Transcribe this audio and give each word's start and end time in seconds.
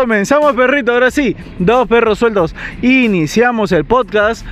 Comenzamos, 0.00 0.54
perrito, 0.54 0.92
ahora 0.92 1.10
sí. 1.10 1.36
Dos 1.58 1.86
perros 1.86 2.18
sueltos. 2.18 2.54
Iniciamos 2.80 3.70
el 3.70 3.84
podcast, 3.84 4.46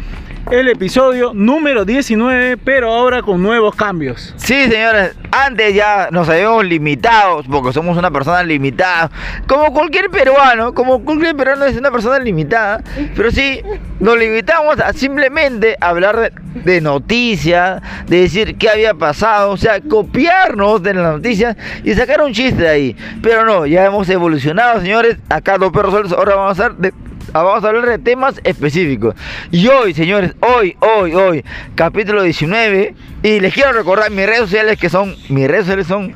el 0.50 0.68
episodio 0.68 1.32
número 1.34 1.84
19, 1.84 2.56
pero 2.56 2.92
ahora 2.92 3.22
con 3.22 3.42
nuevos 3.42 3.74
cambios. 3.74 4.34
Sí, 4.36 4.70
señores, 4.70 5.14
antes 5.30 5.74
ya 5.74 6.08
nos 6.10 6.28
habíamos 6.28 6.64
limitado, 6.64 7.42
porque 7.50 7.72
somos 7.72 7.96
una 7.98 8.10
persona 8.10 8.42
limitada, 8.42 9.10
como 9.46 9.72
cualquier 9.72 10.10
peruano, 10.10 10.72
como 10.72 11.04
cualquier 11.04 11.36
peruano 11.36 11.66
es 11.66 11.76
una 11.76 11.90
persona 11.90 12.18
limitada, 12.18 12.82
pero 13.14 13.30
sí, 13.30 13.60
nos 14.00 14.18
limitamos 14.18 14.80
a 14.80 14.92
simplemente 14.92 15.76
hablar 15.80 16.18
de, 16.18 16.32
de 16.64 16.80
noticias, 16.80 17.82
de 18.06 18.20
decir 18.20 18.56
qué 18.56 18.70
había 18.70 18.94
pasado, 18.94 19.50
o 19.50 19.56
sea, 19.56 19.80
copiarnos 19.80 20.82
de 20.82 20.94
las 20.94 21.12
noticias 21.14 21.56
y 21.84 21.92
sacar 21.94 22.22
un 22.22 22.32
chiste 22.32 22.62
de 22.62 22.68
ahí. 22.68 22.96
Pero 23.22 23.44
no, 23.44 23.66
ya 23.66 23.84
hemos 23.84 24.08
evolucionado, 24.08 24.80
señores, 24.80 25.18
acá 25.28 25.58
dos 25.58 25.72
perros 25.72 25.92
solos, 25.92 26.12
ahora 26.12 26.36
vamos 26.36 26.58
a 26.58 26.64
hacer 26.64 26.76
de 26.76 26.92
vamos 27.32 27.64
a 27.64 27.68
hablar 27.68 27.86
de 27.86 27.98
temas 27.98 28.40
específicos. 28.44 29.14
Y 29.50 29.66
hoy, 29.68 29.94
señores, 29.94 30.34
hoy, 30.40 30.76
hoy, 30.80 31.14
hoy, 31.14 31.44
capítulo 31.74 32.22
19. 32.22 32.94
Y 33.22 33.40
les 33.40 33.54
quiero 33.54 33.72
recordar 33.72 34.10
mis 34.10 34.26
redes 34.26 34.40
sociales 34.40 34.78
que 34.78 34.88
son, 34.88 35.14
mis 35.28 35.48
redes 35.48 35.64
sociales 35.64 35.86
son 35.86 36.14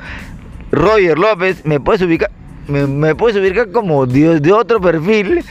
Roger 0.71 1.17
López. 1.17 1.65
Me 1.65 1.79
puedes 1.79 2.01
ubicar, 2.01 2.31
me, 2.67 2.87
me 2.87 3.15
puedes 3.15 3.37
ubicar 3.37 3.71
como 3.71 4.05
de, 4.05 4.39
de 4.39 4.51
otro 4.51 4.79
perfil. 4.79 5.43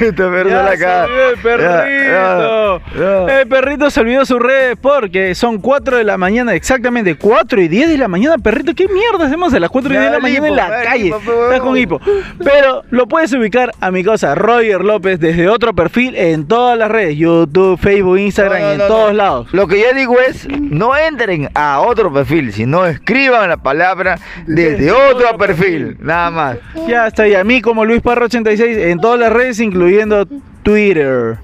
Esta 0.00 0.30
persona 0.30 0.70
acá. 0.70 1.04
el 1.04 1.38
perrito. 1.38 2.80
Ya, 2.96 3.26
ya, 3.26 3.40
el 3.40 3.48
perrito 3.48 3.90
se 3.90 4.00
olvidó 4.00 4.24
su 4.24 4.38
red 4.38 4.76
porque 4.80 5.34
son 5.34 5.58
4 5.60 5.98
de 5.98 6.04
la 6.04 6.18
mañana, 6.18 6.54
exactamente 6.54 7.14
4 7.14 7.60
y 7.60 7.68
10 7.68 7.88
de 7.90 7.98
la 7.98 8.08
mañana. 8.08 8.38
Perrito, 8.38 8.74
¿qué 8.74 8.88
mierda 8.88 9.26
hacemos 9.26 9.54
a 9.54 9.60
las 9.60 9.70
4 9.70 9.90
y 9.90 9.96
10 9.96 10.04
de 10.04 10.10
la 10.10 10.20
mañana 10.20 10.48
en 10.48 10.56
la 10.56 10.82
calle? 10.82 11.06
Hipo, 11.08 11.18
Estás 11.18 11.60
con 11.60 11.76
hipo. 11.76 12.00
Pero 12.42 12.82
lo 12.90 13.06
puedes 13.06 13.32
ubicar 13.32 13.72
a 13.80 13.90
mi 13.90 14.02
cosa, 14.02 14.34
Roger 14.34 14.82
López, 14.82 15.20
desde 15.20 15.48
otro 15.48 15.72
perfil 15.72 16.16
en 16.16 16.46
todas 16.46 16.76
las 16.76 16.90
redes: 16.90 17.16
YouTube, 17.16 17.78
Facebook, 17.78 18.18
Instagram, 18.18 18.60
no, 18.60 18.66
no, 18.66 18.72
en 18.72 18.88
todos 18.88 19.14
lados. 19.14 19.48
Lo 19.52 19.68
que 19.68 19.80
yo 19.80 19.92
digo 19.94 20.16
es: 20.20 20.48
no 20.48 20.96
entren 20.96 21.48
a 21.54 21.80
otro 21.80 22.12
perfil, 22.12 22.52
sino 22.52 22.86
escriban 22.86 23.48
la 23.48 23.56
palabra 23.56 24.18
desde, 24.46 24.76
desde 24.76 24.92
otro, 24.92 25.28
otro 25.28 25.38
perfil, 25.38 25.86
perfil, 25.94 26.06
nada 26.06 26.30
más. 26.30 26.56
Ya 26.88 27.06
está, 27.06 27.28
y 27.28 27.34
a 27.34 27.44
mí 27.44 27.60
como 27.60 27.84
Luis 27.84 28.00
Parro 28.02 28.26
86 28.26 28.79
en 28.80 28.98
todas 29.00 29.18
las 29.18 29.32
redes, 29.32 29.60
incluyendo 29.60 30.26
Twitter. 30.62 31.38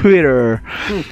Twitter. 0.00 0.60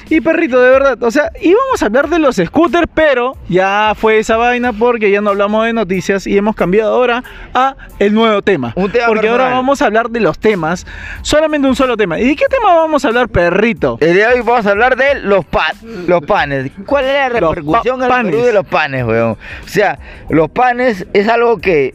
Y 0.09 0.21
perrito, 0.21 0.61
de 0.61 0.69
verdad. 0.69 1.01
O 1.03 1.11
sea, 1.11 1.31
íbamos 1.41 1.81
a 1.81 1.85
hablar 1.85 2.09
de 2.09 2.19
los 2.19 2.35
scooters, 2.35 2.87
pero 2.93 3.37
ya 3.47 3.93
fue 3.95 4.19
esa 4.19 4.37
vaina 4.37 4.73
porque 4.73 5.09
ya 5.11 5.21
no 5.21 5.29
hablamos 5.29 5.65
de 5.65 5.73
noticias 5.73 6.27
y 6.27 6.37
hemos 6.37 6.55
cambiado 6.55 6.93
ahora 6.93 7.23
a 7.53 7.75
el 7.99 8.13
nuevo 8.13 8.41
tema. 8.41 8.73
Un 8.75 8.91
tema 8.91 9.07
porque 9.07 9.21
personal. 9.21 9.41
ahora 9.45 9.55
vamos 9.55 9.81
a 9.81 9.85
hablar 9.85 10.09
de 10.09 10.19
los 10.19 10.39
temas, 10.39 10.85
solamente 11.21 11.67
un 11.67 11.75
solo 11.75 11.95
tema. 11.95 12.19
¿Y 12.19 12.27
de 12.27 12.35
qué 12.35 12.45
tema 12.49 12.75
vamos 12.75 13.05
a 13.05 13.09
hablar, 13.09 13.29
perrito? 13.29 13.97
El 14.01 14.13
día 14.13 14.29
de 14.29 14.35
hoy 14.35 14.41
vamos 14.41 14.65
a 14.65 14.71
hablar 14.71 14.95
de 14.95 15.15
los, 15.21 15.45
pa 15.45 15.73
los 16.07 16.23
panes. 16.25 16.71
¿Cuál 16.85 17.05
es 17.05 17.13
la 17.13 17.29
repercusión 17.29 18.03
en 18.03 18.11
el 18.11 18.25
Perú 18.25 18.43
de 18.43 18.53
los 18.53 18.65
panes, 18.65 19.05
weón? 19.05 19.37
O 19.63 19.67
sea, 19.67 19.99
los 20.29 20.49
panes 20.49 21.05
es 21.13 21.27
algo 21.29 21.59
que 21.59 21.93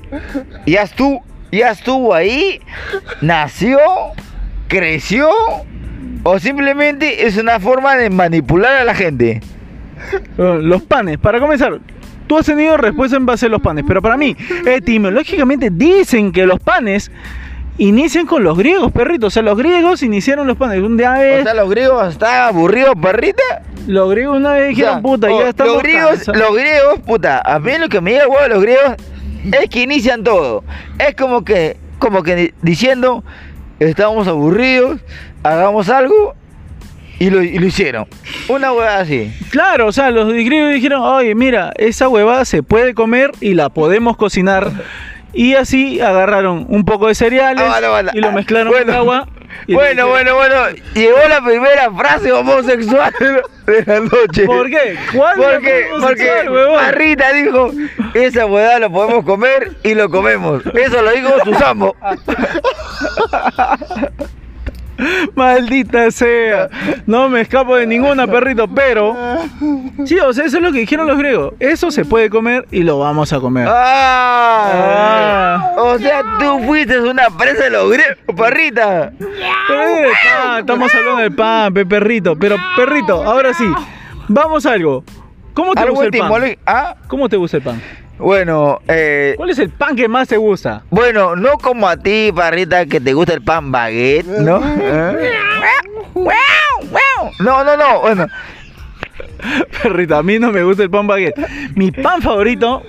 ya 0.67 0.83
estuvo, 0.83 1.23
ya 1.53 1.71
estuvo 1.71 2.15
ahí, 2.15 2.61
nació, 3.21 3.79
creció 4.69 5.29
o 6.25 6.39
simplemente 6.39 7.27
es 7.27 7.37
una 7.37 7.61
forma 7.61 7.95
de 7.97 8.11
manipular 8.11 8.75
a 8.77 8.85
la 8.85 8.95
gente. 8.95 9.41
Los 10.37 10.83
panes, 10.83 11.19
para 11.19 11.39
comenzar, 11.39 11.79
tú 12.27 12.39
has 12.39 12.47
tenido 12.47 12.77
respuesta 12.77 13.17
en 13.17 13.27
base 13.27 13.47
a 13.47 13.49
los 13.49 13.61
panes, 13.61 13.85
pero 13.87 14.01
para 14.01 14.17
mí, 14.17 14.37
etimológicamente 14.67 15.69
dicen 15.71 16.33
que 16.33 16.47
los 16.47 16.59
panes 16.59 17.11
inician 17.79 18.27
con 18.27 18.43
los 18.45 18.57
griegos, 18.57 18.91
perrito. 18.93 19.27
O 19.27 19.31
sea, 19.31 19.43
los 19.43 19.57
griegos 19.57 20.03
iniciaron 20.03 20.47
los 20.47 20.57
panes. 20.57 20.83
Un 20.83 20.97
día 20.97 21.13
vez, 21.13 21.43
o 21.43 21.45
sea, 21.45 21.55
los 21.55 21.71
griegos 21.71 22.09
estaban 22.09 22.49
aburridos, 22.49 22.95
perrita. 23.01 23.63
Los 23.87 24.11
griegos 24.11 24.37
una 24.39 24.53
vez 24.53 24.71
dijeron, 24.71 24.91
o 24.91 24.95
sea, 24.95 25.03
puta, 25.03 25.29
ya 25.29 25.49
estamos 25.49 25.75
Los 25.75 25.83
griegos, 25.83 26.11
cansados. 26.11 26.41
los 26.41 26.55
griegos, 26.57 27.01
puta, 27.01 27.43
a 27.45 27.59
mí 27.59 27.73
lo 27.79 27.89
que 27.89 28.01
me 28.01 28.13
llega 28.13 28.29
huevo 28.29 28.49
los 28.49 28.63
griegos 28.63 28.97
es 29.51 29.69
que 29.69 29.83
inician 29.83 30.23
todo. 30.23 30.65
Es 30.99 31.15
como 31.15 31.45
que, 31.45 31.77
como 31.99 32.23
que 32.23 32.55
diciendo, 32.63 33.25
estamos 33.79 34.29
aburridos, 34.29 35.01
hagamos 35.43 35.89
algo 35.89 36.35
y 37.19 37.31
lo, 37.31 37.43
y 37.43 37.59
lo, 37.59 37.67
hicieron. 37.67 38.07
Una 38.49 38.73
huevada 38.73 39.01
así. 39.01 39.33
Claro, 39.51 39.87
o 39.87 39.93
sea, 39.93 40.11
los 40.11 40.33
griegos 40.33 40.73
dijeron, 40.73 41.03
oye, 41.03 41.35
mira, 41.35 41.73
esa 41.77 42.09
huevada 42.09 42.45
se 42.45 42.63
puede 42.63 42.95
comer 42.95 43.31
y 43.41 43.55
la 43.55 43.69
podemos 43.69 44.17
cocinar. 44.17 44.73
Y 45.33 45.55
así 45.55 46.01
agarraron 46.01 46.67
un 46.69 46.85
poco 46.85 47.09
de 47.09 47.15
cereales 47.15 47.65
ah, 47.67 47.71
vale, 47.71 47.89
vale. 47.89 48.11
y 48.15 48.21
lo 48.21 48.33
mezclaron 48.33 48.73
bueno, 48.73 48.87
con 48.87 48.95
agua. 48.95 49.29
Bueno, 49.69 50.09
bueno, 50.09 50.35
bueno. 50.35 50.57
Llegó 50.95 51.19
la 51.29 51.41
primera 51.41 51.91
frase 51.93 52.33
homosexual 52.33 53.13
de 53.67 53.85
la 53.87 54.01
noche. 54.01 54.45
¿Por 54.45 54.69
qué? 54.69 54.99
¿Cuál 55.15 55.37
porque, 55.37 55.87
porque 56.01 56.51
Marrita 56.75 57.33
dijo, 57.33 57.71
esa 58.15 58.47
huevada 58.47 58.81
lo 58.81 58.91
podemos 58.91 59.25
comer 59.25 59.77
y 59.83 59.95
lo 59.95 60.11
comemos. 60.11 60.63
Eso 60.75 61.03
lo 61.03 61.11
dijo 61.13 61.31
Susamo. 61.45 61.95
Maldita 65.35 66.11
sea. 66.11 66.69
No 67.07 67.29
me 67.29 67.41
escapo 67.41 67.77
de 67.77 67.87
ninguna, 67.87 68.27
perrito, 68.27 68.69
pero. 68.69 69.17
Sí, 70.05 70.19
o 70.19 70.33
sea, 70.33 70.45
eso 70.45 70.57
es 70.59 70.63
lo 70.63 70.73
que 70.73 70.81
dijeron 70.81 71.07
los 71.07 71.19
griegos. 71.19 71.55
Eso 71.61 71.91
se 71.91 72.05
puede 72.05 72.31
comer 72.31 72.67
y 72.71 72.83
lo 72.83 72.99
vamos 72.99 73.33
a 73.33 73.41
comer. 73.41 73.67
Ah, 73.69 74.73
ah. 74.75 75.75
O 75.79 75.99
sea, 75.99 76.23
tú 76.39 76.61
fuiste 76.65 77.01
una 77.01 77.29
presa 77.31 77.65
de 77.65 77.71
los 77.71 77.91
griegos, 77.91 78.17
perrita. 78.37 79.13
Pan, 79.69 80.61
estamos 80.61 80.95
hablando 80.95 81.23
del 81.23 81.35
pan, 81.35 81.75
pe, 81.75 81.87
perrito. 81.87 82.37
Pero, 82.37 82.57
perrito, 82.77 83.23
ahora 83.23 83.53
sí. 83.55 83.65
Vamos 84.29 84.67
a 84.67 84.73
algo. 84.73 85.05
¿Cómo 85.55 85.75
te 85.75 85.85
gusta 85.89 86.05
el 86.05 86.11
pan? 86.19 86.57
¿Ah? 86.67 86.97
¿Cómo 87.09 87.29
te 87.29 87.37
gusta 87.37 87.59
el 87.59 87.63
pan? 87.63 87.83
Bueno, 88.19 88.81
eh, 88.89 89.35
¿cuál 89.37 89.51
es 89.51 89.59
el 89.59 89.71
pan 89.71 89.97
que 89.97 90.07
más 90.09 90.29
te 90.29 90.37
gusta? 90.37 90.83
Bueno, 90.91 91.35
no 91.35 91.59
como 91.59 91.89
a 91.89 91.97
ti, 91.97 92.31
parrita, 92.35 92.87
que 92.87 93.01
te 93.01 93.13
gusta 93.15 93.33
el 93.35 93.43
pan 93.43 93.73
baguette, 93.73 94.27
¿no? 94.27 94.63
¿Eh? 94.81 95.31
No, 97.41 97.65
no, 97.65 97.77
no, 97.77 98.01
bueno. 98.01 98.27
Perrita, 99.83 100.19
a 100.19 100.23
mí 100.23 100.39
no 100.39 100.53
me 100.53 100.63
gusta 100.63 100.85
el 100.85 100.91
pan 100.91 101.07
baguette. 101.07 101.37
Mi 101.75 101.91
pan 101.91 102.23
favorito, 102.23 102.83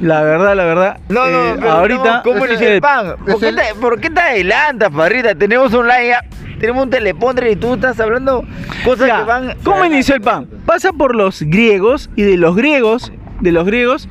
la 0.00 0.22
verdad, 0.22 0.54
la 0.54 0.64
verdad. 0.64 1.00
No, 1.08 1.26
no, 1.26 1.48
eh, 1.48 1.54
pero 1.56 1.70
ahorita. 1.70 2.16
No, 2.16 2.22
¿Cómo 2.22 2.46
inició 2.46 2.68
el 2.68 2.80
pan? 2.80 3.16
¿Por 3.24 3.40
qué, 3.40 3.52
te, 3.52 3.74
¿Por 3.80 4.00
qué 4.00 4.10
te 4.10 4.20
adelantas, 4.20 4.90
parrita? 4.90 5.34
Tenemos 5.34 5.72
un 5.72 5.86
like, 5.86 6.14
tenemos 6.60 6.84
un 6.84 6.90
telepondre 6.90 7.52
y 7.52 7.56
tú 7.56 7.74
estás 7.74 7.98
hablando 8.00 8.44
cosas 8.84 9.08
ya, 9.08 9.18
que 9.18 9.24
van. 9.24 9.56
¿Cómo 9.64 9.84
inició 9.84 10.14
el 10.14 10.20
pan? 10.20 10.46
Pasa 10.66 10.92
por 10.92 11.14
los 11.14 11.42
griegos 11.42 12.10
y 12.16 12.22
de 12.22 12.36
los 12.36 12.54
griegos, 12.54 13.12
de 13.40 13.52
los 13.52 13.64
griegos 13.66 14.08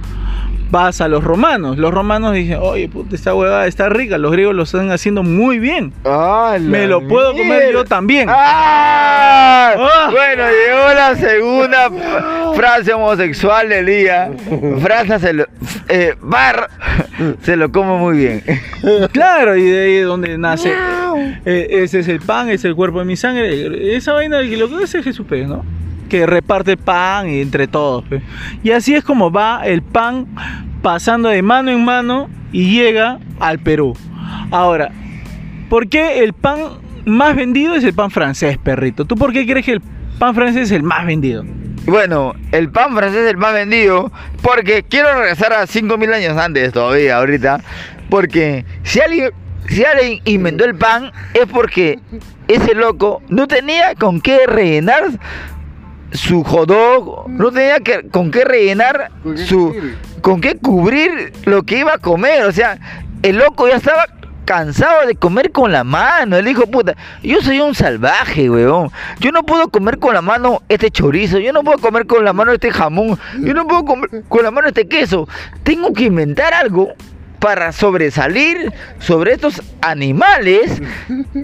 vas 0.70 1.02
a 1.02 1.08
los 1.08 1.24
romanos. 1.24 1.78
Los 1.78 1.94
romanos 1.94 2.34
dicen, 2.34 2.60
oye, 2.62 2.90
puta, 2.90 3.16
esta 3.16 3.34
huevada 3.34 3.68
está 3.68 3.90
rica. 3.90 4.18
Los 4.18 4.32
griegos 4.32 4.56
lo 4.56 4.64
están 4.64 4.92
haciendo 4.92 5.24
muy 5.24 5.60
bien. 5.60 5.94
Ah, 6.06 6.58
Me 6.60 6.88
lo 6.88 7.08
puedo 7.08 7.32
comer 7.32 7.72
yo 7.74 7.86
también. 7.86 8.28
¡Ah! 8.30 9.74
¡Ah! 9.78 10.10
Bueno, 10.12 10.44
llegó 10.44 10.94
la 10.94 11.16
segunda 11.16 11.90
frase 12.56 12.94
homosexual 12.94 13.70
del 13.70 13.86
día. 13.86 14.32
Frase 14.82 15.20
se 15.20 15.34
lo, 15.34 15.46
eh, 15.90 16.16
bar 16.22 16.70
se 17.42 17.56
lo 17.56 17.72
como 17.72 17.98
muy 17.98 18.18
bien. 18.18 18.44
Claro, 19.12 19.56
y 19.58 19.64
de 19.64 19.86
ahí 19.86 19.96
es 19.96 20.06
donde 20.06 20.38
nace. 20.38 20.74
Eh, 21.46 21.68
ese 21.84 22.00
es 22.00 22.08
el 22.08 22.20
pan, 22.20 22.50
es 22.50 22.64
el 22.64 22.76
cuerpo 22.76 23.00
de 23.00 23.06
mi 23.06 23.16
sangre. 23.16 23.96
Esa 23.96 24.14
vaina 24.14 24.42
que 24.42 24.56
lo 24.56 24.70
que 24.70 24.84
hace 24.84 25.02
Jesús 25.04 25.26
Pérez, 25.28 25.48
¿no? 25.48 25.64
Que 26.08 26.26
reparte 26.26 26.78
pan 26.78 27.28
entre 27.28 27.68
todos. 27.68 28.04
Pues. 28.08 28.24
Y 28.64 28.72
así 28.72 28.96
es 28.96 29.04
como 29.04 29.32
va 29.32 29.62
el 29.66 29.82
pan 29.82 30.28
pasando 30.82 31.30
de 31.30 31.42
mano 31.42 31.72
en 31.72 31.84
mano 31.84 32.30
y 32.52 32.72
llega 32.72 33.20
al 33.40 33.60
Perú. 33.60 33.96
Ahora, 34.52 34.92
¿por 35.70 35.88
qué 35.88 36.24
el 36.24 36.34
pan 36.34 36.60
más 37.06 37.36
vendido 37.36 37.76
es 37.76 37.84
el 37.84 37.94
pan 37.94 38.12
francés, 38.12 38.58
perrito? 38.58 39.06
¿Tú 39.06 39.16
por 39.16 39.34
qué 39.34 39.46
crees 39.46 39.66
que 39.66 39.74
el 39.74 39.82
pan 40.20 40.36
francés 40.36 40.64
es 40.64 40.72
el 40.72 40.84
más 40.84 41.06
vendido? 41.06 41.44
Bueno, 41.86 42.34
el 42.52 42.70
pan 42.70 42.96
francés 42.96 43.22
es 43.22 43.32
el 43.32 43.38
más 43.38 43.54
vendido 43.54 44.12
porque 44.42 44.84
quiero 44.84 45.14
regresar 45.14 45.54
a 45.54 45.68
5000 45.68 46.14
años 46.14 46.38
antes 46.38 46.74
todavía, 46.74 47.18
ahorita. 47.18 47.62
Porque 48.10 48.66
si 48.84 49.00
alguien, 49.00 49.32
si 49.70 49.86
alguien 49.86 50.22
inventó 50.26 50.66
el 50.66 50.76
pan 50.76 51.12
es 51.34 51.46
porque 51.46 52.00
ese 52.48 52.76
loco 52.76 53.22
no 53.30 53.48
tenía 53.48 53.96
con 53.96 54.20
qué 54.22 54.46
rellenar 54.48 55.12
su 56.12 56.44
hot 56.44 56.72
no 57.28 57.52
tenía 57.52 57.80
que, 57.80 58.08
con 58.10 58.32
qué 58.32 58.46
rellenar 58.46 59.12
su 59.36 59.76
con 60.22 60.42
qué 60.42 60.58
cubrir 60.58 61.34
lo 61.46 61.64
que 61.64 61.80
iba 61.80 61.94
a 61.94 61.98
comer, 61.98 62.44
o 62.46 62.52
sea, 62.52 62.78
el 63.24 63.38
loco 63.38 63.68
ya 63.68 63.76
estaba 63.76 64.06
cansado 64.46 65.06
de 65.06 65.16
comer 65.16 65.52
con 65.52 65.72
la 65.72 65.84
mano, 65.84 66.38
él 66.38 66.46
dijo, 66.46 66.66
puta, 66.68 66.96
yo 67.22 67.42
soy 67.42 67.60
un 67.60 67.76
salvaje, 67.76 68.50
weón, 68.50 68.90
yo 69.20 69.32
no 69.32 69.44
puedo 69.44 69.68
comer 69.68 70.00
con 70.00 70.14
la 70.14 70.22
mano 70.22 70.62
este 70.70 70.90
chorizo, 70.90 71.40
yo 71.40 71.52
no 71.52 71.64
puedo 71.64 71.80
comer 71.80 72.08
con 72.08 72.24
la 72.24 72.32
mano 72.32 72.54
este 72.54 72.72
jamón, 72.72 73.20
yo 73.42 73.54
no 73.54 73.68
puedo 73.68 73.84
comer 73.84 74.10
con 74.30 74.44
la 74.44 74.52
mano 74.52 74.70
este 74.70 74.88
queso, 74.88 75.28
tengo 75.64 75.92
que 75.92 76.06
inventar 76.06 76.54
algo 76.54 76.94
para 77.40 77.72
sobresalir 77.72 78.72
sobre 79.00 79.34
estos 79.34 79.62
animales 79.82 80.82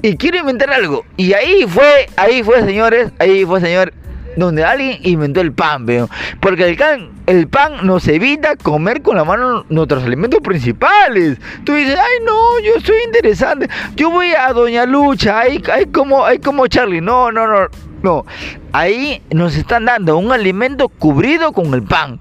y 0.02 0.18
quiero 0.18 0.38
inventar 0.40 0.72
algo. 0.72 1.06
Y 1.18 1.34
ahí 1.34 1.66
fue, 1.68 2.08
ahí 2.16 2.42
fue, 2.42 2.62
señores, 2.64 3.12
ahí 3.20 3.46
fue, 3.46 3.62
señor, 3.62 3.94
donde 4.36 4.64
alguien 4.64 5.00
inventó 5.04 5.42
el 5.42 5.52
pan, 5.54 5.86
veo. 5.86 6.10
Porque 6.40 6.68
el, 6.70 6.78
can- 6.78 7.10
el 7.28 7.48
pan 7.48 7.86
nos 7.86 8.08
evita 8.08 8.56
comer 8.56 9.02
con 9.02 9.16
la 9.18 9.24
mano 9.24 9.66
nuestros 9.70 10.04
alimentos 10.04 10.42
principales. 10.42 11.38
Tú 11.64 11.74
dices, 11.76 11.98
ay 11.98 12.26
no, 12.26 12.60
yo 12.60 12.80
soy 12.84 12.96
interesante. 13.06 13.70
Yo 13.96 14.10
voy 14.10 14.30
a 14.34 14.52
Doña 14.54 14.86
Lucha, 14.86 15.40
hay, 15.40 15.62
hay 15.72 15.86
como, 15.88 16.26
hay 16.26 16.40
como 16.40 16.68
Charlie. 16.68 17.02
No, 17.02 17.32
no, 17.32 17.48
no, 17.48 17.68
no. 18.02 18.26
Ahí 18.72 19.22
nos 19.32 19.56
están 19.56 19.86
dando 19.86 20.18
un 20.18 20.32
alimento 20.32 20.90
cubrido 20.90 21.52
con 21.54 21.74
el 21.74 21.84
pan. 21.84 22.20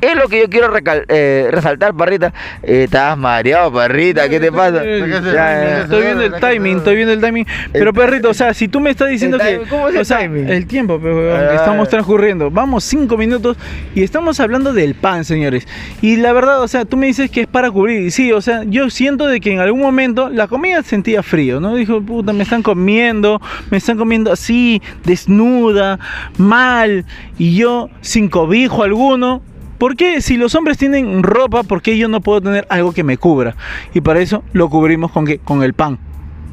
Es 0.00 0.16
lo 0.16 0.28
que 0.28 0.40
yo 0.40 0.50
quiero 0.50 0.68
eh, 1.08 1.48
resaltar, 1.50 1.94
parrita. 1.94 2.32
Eh, 2.62 2.84
estás 2.84 3.16
mareado, 3.16 3.72
parrita, 3.72 4.28
¿qué 4.28 4.38
te 4.38 4.52
pasa? 4.52 4.82
Eh. 4.84 5.80
Estoy 5.82 6.02
viendo 6.02 6.22
el 6.24 6.34
timing, 6.40 6.76
estoy 6.78 6.96
viendo 6.96 7.12
el 7.14 7.20
timing. 7.20 7.46
Pero 7.72 7.92
perrito, 7.92 8.28
o 8.30 8.34
sea, 8.34 8.52
si 8.52 8.68
tú 8.68 8.80
me 8.80 8.90
estás 8.90 9.08
diciendo 9.08 9.38
que. 9.38 9.62
¿cómo 9.70 9.88
es 9.88 9.94
el 9.94 10.00
o 10.02 10.04
sea, 10.04 10.18
timing? 10.18 10.48
el 10.48 10.66
tiempo, 10.66 10.98
pues, 11.00 11.14
weón, 11.14 11.38
que 11.40 11.46
Ah. 11.46 11.54
estamos 11.54 11.88
transcurriendo. 11.88 12.50
Vamos 12.50 12.84
cinco 12.84 13.16
minutos 13.16 13.56
y 13.94 14.02
estamos 14.02 14.40
hablando 14.40 14.72
del 14.72 14.94
pan, 14.94 15.24
señores. 15.24 15.66
Y 16.02 16.16
la 16.16 16.32
verdad, 16.32 16.60
o 16.62 16.68
sea, 16.68 16.84
tú 16.84 16.96
me 16.96 17.06
dices 17.06 17.30
que 17.30 17.42
es 17.42 17.46
para 17.46 17.70
cubrir. 17.70 18.02
Y 18.02 18.10
sí, 18.10 18.30
o 18.32 18.40
sea, 18.42 18.62
yo 18.64 18.90
siento 18.90 19.26
de 19.26 19.40
que 19.40 19.52
en 19.52 19.60
algún 19.60 19.80
momento 19.80 20.28
la 20.28 20.48
comida 20.48 20.82
sentía 20.82 21.22
frío, 21.22 21.60
¿no? 21.60 21.76
Dijo, 21.76 22.02
puta, 22.02 22.32
me 22.32 22.42
están 22.42 22.62
comiendo, 22.62 23.40
me 23.70 23.78
están 23.78 23.96
comiendo 23.96 24.32
así, 24.32 24.82
desnuda, 25.04 25.98
mal, 26.36 27.04
y 27.38 27.56
yo 27.56 27.88
sin 28.00 28.28
cobijo 28.28 28.82
alguno. 28.82 29.42
¿Por 29.78 29.96
qué 29.96 30.20
si 30.20 30.36
los 30.36 30.54
hombres 30.54 30.78
tienen 30.78 31.22
ropa, 31.22 31.62
por 31.62 31.82
qué 31.82 31.98
yo 31.98 32.08
no 32.08 32.20
puedo 32.20 32.40
tener 32.40 32.66
algo 32.70 32.92
que 32.92 33.02
me 33.04 33.16
cubra? 33.18 33.56
Y 33.92 34.00
para 34.00 34.20
eso 34.20 34.42
lo 34.52 34.68
cubrimos 34.68 35.10
con 35.10 35.26
qué? 35.26 35.38
Con 35.38 35.62
el 35.62 35.74
pan. 35.74 35.98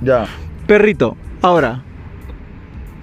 Ya. 0.01 0.25
Perrito, 0.67 1.15
ahora, 1.41 1.81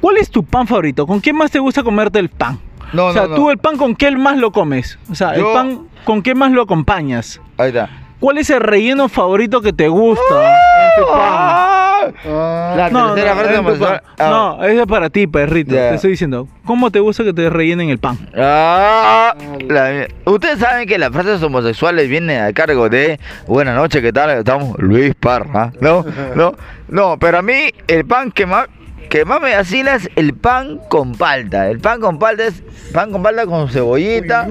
¿cuál 0.00 0.17
es 0.17 0.31
tu 0.31 0.43
pan 0.44 0.67
favorito? 0.67 1.06
¿Con 1.06 1.20
qué 1.20 1.32
más 1.32 1.50
te 1.50 1.59
gusta 1.59 1.82
comerte 1.82 2.19
el 2.19 2.29
pan? 2.29 2.59
No, 2.93 3.06
o 3.06 3.12
sea, 3.12 3.23
no, 3.23 3.29
no. 3.29 3.35
tú 3.37 3.50
el 3.50 3.59
pan 3.59 3.76
con 3.76 3.94
qué 3.94 4.11
más 4.17 4.38
lo 4.38 4.50
comes? 4.50 4.99
O 5.11 5.15
sea, 5.15 5.37
Yo- 5.37 5.49
el 5.49 5.55
pan 5.55 5.81
con 6.05 6.23
qué 6.23 6.35
más 6.35 6.50
lo 6.53 6.62
acompañas? 6.62 7.41
Ahí 7.59 7.69
está. 7.69 7.88
¿Cuál 8.19 8.38
es 8.38 8.50
el 8.50 8.61
relleno 8.61 9.09
favorito 9.09 9.61
que 9.61 9.73
te 9.73 9.87
gusta 9.88 10.23
en 10.35 11.05
tu 11.05 11.12
pan? 11.12 11.78
Ah. 12.27 12.75
La 12.77 12.91
No, 12.91 13.15
tercera 13.15 13.35
no, 13.53 13.61
homosexual. 13.61 14.03
pan. 14.03 14.15
Ah. 14.19 14.31
no, 14.59 14.65
eso 14.65 14.81
es 14.83 14.87
para 14.87 15.11
ti, 15.11 15.27
perrito. 15.27 15.75
Ya. 15.75 15.91
Te 15.91 15.95
estoy 15.97 16.11
diciendo, 16.12 16.49
¿cómo 16.65 16.91
te 16.91 17.00
gusta 17.00 17.25
que 17.25 17.33
te 17.33 17.49
rellenen 17.50 17.91
el 17.91 17.99
pan? 17.99 18.19
Ah, 18.37 19.35
la 19.69 19.91
mía. 19.91 20.09
Ustedes 20.25 20.59
saben 20.59 20.87
que 20.89 20.99
las 20.99 21.11
frases 21.11 21.43
homosexuales 21.43 22.09
vienen 22.09 22.41
a 22.43 22.53
cargo 22.53 22.89
de 22.89 23.19
Buenas 23.47 23.75
noches, 23.77 24.00
¿qué 24.03 24.12
tal? 24.12 24.31
Estamos 24.31 24.79
Luis 24.79 25.15
Parra. 25.15 25.73
No, 25.81 26.05
no, 26.35 26.55
no, 26.89 27.19
pero 27.19 27.39
a 27.39 27.43
mí 27.43 27.71
el 27.87 28.05
pan 28.05 28.31
que 28.33 28.47
más 28.47 28.67
que 29.09 29.25
más 29.25 29.41
me 29.41 29.55
vacila 29.56 29.94
es 29.94 30.11
el 30.17 30.35
pan 30.35 30.81
con 30.91 31.15
palta. 31.15 31.71
El 31.71 31.79
pan 31.81 31.99
con 31.99 32.19
palta 32.19 32.44
es 32.47 32.62
pan 32.93 33.11
con 33.11 33.23
palta 33.23 33.47
con 33.47 33.69
cebollita. 33.71 34.47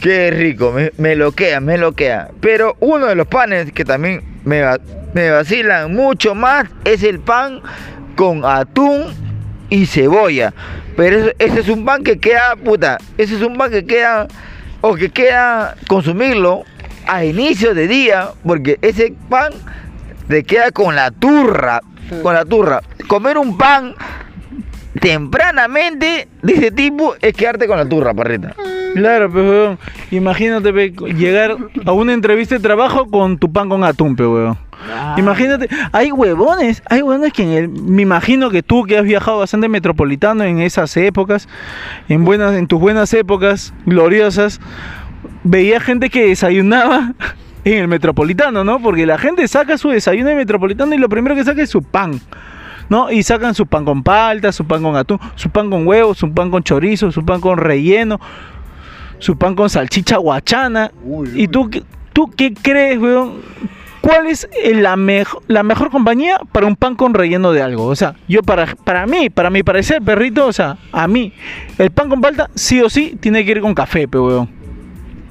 Qué 0.00 0.30
rico, 0.30 0.70
me, 0.70 0.92
me 0.98 1.16
loquea, 1.16 1.58
me 1.60 1.76
loquea. 1.78 2.28
Pero 2.40 2.76
uno 2.78 3.06
de 3.06 3.16
los 3.16 3.26
panes 3.26 3.72
que 3.72 3.84
también 3.84 4.22
me, 4.44 4.60
va- 4.62 4.78
me 5.18 5.30
vacilan 5.30 5.92
mucho 5.92 6.34
más 6.36 6.68
es 6.84 7.02
el 7.02 7.18
pan 7.18 7.60
con 8.14 8.44
atún 8.44 9.06
y 9.68 9.86
cebolla. 9.86 10.54
Pero 10.96 11.18
eso- 11.18 11.32
ese 11.38 11.60
es 11.60 11.68
un 11.68 11.84
pan 11.84 12.04
que 12.04 12.18
queda, 12.18 12.54
puta, 12.56 12.98
ese 13.16 13.34
es 13.36 13.42
un 13.42 13.56
pan 13.56 13.70
que 13.70 13.84
queda, 13.84 14.28
o 14.80 14.94
que 14.94 15.10
queda 15.10 15.74
consumirlo 15.88 16.62
a 17.06 17.24
inicio 17.24 17.74
de 17.74 17.88
día, 17.88 18.28
porque 18.44 18.78
ese 18.80 19.12
pan 19.28 19.52
te 20.28 20.44
queda 20.44 20.70
con 20.70 20.94
la 20.94 21.10
turra, 21.10 21.80
con 22.22 22.34
la 22.34 22.44
turra. 22.44 22.80
Comer 23.08 23.38
un 23.38 23.58
pan 23.58 23.94
tempranamente 25.00 26.28
de 26.42 26.52
ese 26.52 26.70
tipo 26.70 27.14
es 27.20 27.32
quedarte 27.34 27.66
con 27.66 27.76
la 27.76 27.86
turra, 27.88 28.14
parrita. 28.14 28.54
Claro, 28.94 29.30
pues, 29.30 29.44
weón. 29.44 29.78
Imagínate, 30.10 30.72
pe, 30.72 30.90
llegar 31.14 31.56
a 31.84 31.92
una 31.92 32.12
entrevista 32.12 32.54
de 32.54 32.60
trabajo 32.60 33.06
con 33.06 33.38
tu 33.38 33.52
pan 33.52 33.68
con 33.68 33.84
atún, 33.84 34.16
pe, 34.16 34.26
weón. 34.26 34.58
Imagínate, 35.16 35.68
hay 35.92 36.12
huevones, 36.12 36.82
hay 36.88 37.02
huevones 37.02 37.32
que 37.32 37.42
en 37.42 37.50
el, 37.50 37.68
me 37.68 38.02
imagino 38.02 38.48
que 38.50 38.62
tú 38.62 38.84
que 38.84 38.96
has 38.96 39.04
viajado 39.04 39.38
bastante 39.38 39.68
metropolitano 39.68 40.44
en 40.44 40.60
esas 40.60 40.96
épocas, 40.96 41.48
en 42.08 42.24
buenas, 42.24 42.54
en 42.54 42.66
tus 42.66 42.80
buenas 42.80 43.12
épocas 43.12 43.74
gloriosas, 43.86 44.60
veía 45.42 45.80
gente 45.80 46.10
que 46.10 46.28
desayunaba 46.28 47.14
en 47.64 47.74
el 47.74 47.88
metropolitano, 47.88 48.64
¿no? 48.64 48.80
Porque 48.80 49.04
la 49.04 49.18
gente 49.18 49.46
saca 49.48 49.78
su 49.78 49.90
desayuno 49.90 50.28
en 50.28 50.34
el 50.34 50.38
metropolitano 50.38 50.94
y 50.94 50.98
lo 50.98 51.08
primero 51.08 51.34
que 51.34 51.44
saca 51.44 51.62
es 51.62 51.70
su 51.70 51.82
pan. 51.82 52.20
¿No? 52.90 53.10
Y 53.10 53.22
sacan 53.22 53.54
su 53.54 53.66
pan 53.66 53.84
con 53.84 54.02
palta, 54.02 54.50
su 54.50 54.64
pan 54.64 54.82
con 54.82 54.96
atún, 54.96 55.20
su 55.34 55.50
pan 55.50 55.68
con 55.68 55.86
huevos, 55.86 56.16
su 56.16 56.32
pan 56.32 56.50
con 56.50 56.62
chorizo, 56.62 57.12
su 57.12 57.22
pan 57.22 57.38
con 57.38 57.58
relleno, 57.58 58.18
su 59.18 59.36
pan 59.36 59.54
con 59.54 59.68
salchicha 59.70 60.16
guachana. 60.18 60.90
¿Y 61.34 61.48
tú, 61.48 61.70
qué- 61.70 61.82
tú 62.12 62.30
qué 62.36 62.52
crees, 62.54 62.98
weón? 62.98 63.42
¿Cuál 64.00 64.28
es 64.28 64.48
la, 64.74 64.96
mejo- 64.96 65.42
la 65.48 65.62
mejor 65.62 65.90
compañía 65.90 66.38
para 66.52 66.66
un 66.66 66.76
pan 66.76 66.94
con 66.94 67.12
relleno 67.14 67.52
de 67.52 67.60
algo? 67.62 67.84
O 67.86 67.96
sea, 67.96 68.14
yo 68.28 68.42
para, 68.42 68.66
para 68.76 69.06
mí, 69.06 69.28
para 69.28 69.50
mi 69.50 69.62
parecer, 69.62 70.00
perrito, 70.00 70.46
o 70.46 70.52
sea, 70.52 70.78
a 70.92 71.06
mí, 71.08 71.32
el 71.78 71.90
pan 71.90 72.08
con 72.08 72.20
palta 72.20 72.48
sí 72.54 72.80
o 72.80 72.88
sí 72.88 73.16
tiene 73.20 73.44
que 73.44 73.50
ir 73.50 73.60
con 73.60 73.74
café, 73.74 74.06
pe, 74.08 74.18
weón. 74.18 74.48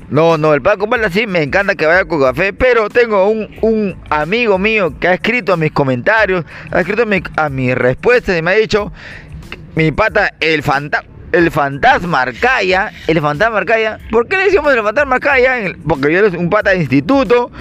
No, 0.09 0.37
no, 0.37 0.53
el 0.53 0.61
pan 0.61 0.77
con 0.77 0.89
palta 0.89 1.09
sí 1.09 1.25
me 1.27 1.41
encanta 1.43 1.75
que 1.75 1.85
vaya 1.85 2.05
con 2.05 2.21
café, 2.21 2.53
pero 2.53 2.87
tengo 2.89 3.27
un, 3.29 3.49
un 3.61 3.95
amigo 4.09 4.57
mío 4.59 4.93
que 4.99 5.07
ha 5.07 5.13
escrito 5.15 5.53
a 5.53 5.57
mis 5.57 5.71
comentarios, 5.71 6.45
ha 6.71 6.79
escrito 6.81 7.03
a, 7.03 7.05
mi- 7.05 7.23
a 7.35 7.49
mis 7.49 7.73
respuestas 7.75 8.37
y 8.37 8.41
me 8.41 8.51
ha 8.51 8.55
dicho, 8.55 8.91
mi 9.75 9.91
pata, 9.91 10.33
el 10.39 10.61
fanta 10.61 11.03
el 11.31 11.51
fantasma 11.51 12.21
Arcaya, 12.21 12.91
el 13.07 13.19
fantasma 13.21 13.57
Arcaya, 13.57 13.99
¿por 14.11 14.27
qué 14.27 14.37
le 14.37 14.45
decimos 14.45 14.73
el 14.73 14.81
fantasma 14.81 15.15
Arcaya? 15.15 15.57
El- 15.59 15.77
Porque 15.77 16.11
yo 16.11 16.19
era 16.25 16.37
un 16.37 16.49
pata 16.49 16.71
de 16.71 16.77
instituto, 16.77 17.51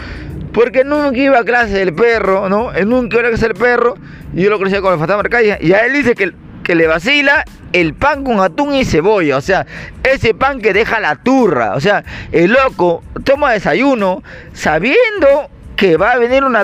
porque 0.53 0.85
nunca 0.85 1.17
iba 1.19 1.39
a 1.39 1.45
clase 1.45 1.73
del 1.73 1.95
perro, 1.95 2.49
¿no? 2.49 2.73
Nunca 2.85 3.19
iba 3.19 3.29
a 3.29 3.31
clase 3.31 3.49
del 3.49 3.55
perro, 3.57 3.97
y 4.35 4.43
yo 4.43 4.51
lo 4.51 4.59
conocía 4.59 4.81
con 4.81 4.93
el 4.93 4.99
fantasma 4.99 5.21
Arcaya, 5.21 5.59
y 5.61 5.73
a 5.73 5.81
él 5.87 5.93
dice 5.93 6.15
que, 6.15 6.33
que 6.63 6.75
le 6.75 6.87
vacila 6.87 7.45
el 7.73 7.93
pan 7.95 8.25
con 8.25 8.41
atún 8.41 8.75
y 8.75 8.85
cebolla, 8.85 9.37
o 9.37 9.41
sea, 9.41 9.67
ese 10.03 10.33
pan 10.33 10.61
que 10.61 10.73
deja 10.73 10.99
la 11.01 11.17
turra, 11.17 11.75
o 11.75 11.81
sea, 11.81 12.05
el 12.33 12.53
loco 12.53 13.03
toma 13.25 13.53
desayuno 13.53 14.23
sabiendo 14.53 15.51
que 15.77 15.97
va 15.97 16.13
a 16.13 16.19
venir 16.19 16.43
una 16.45 16.63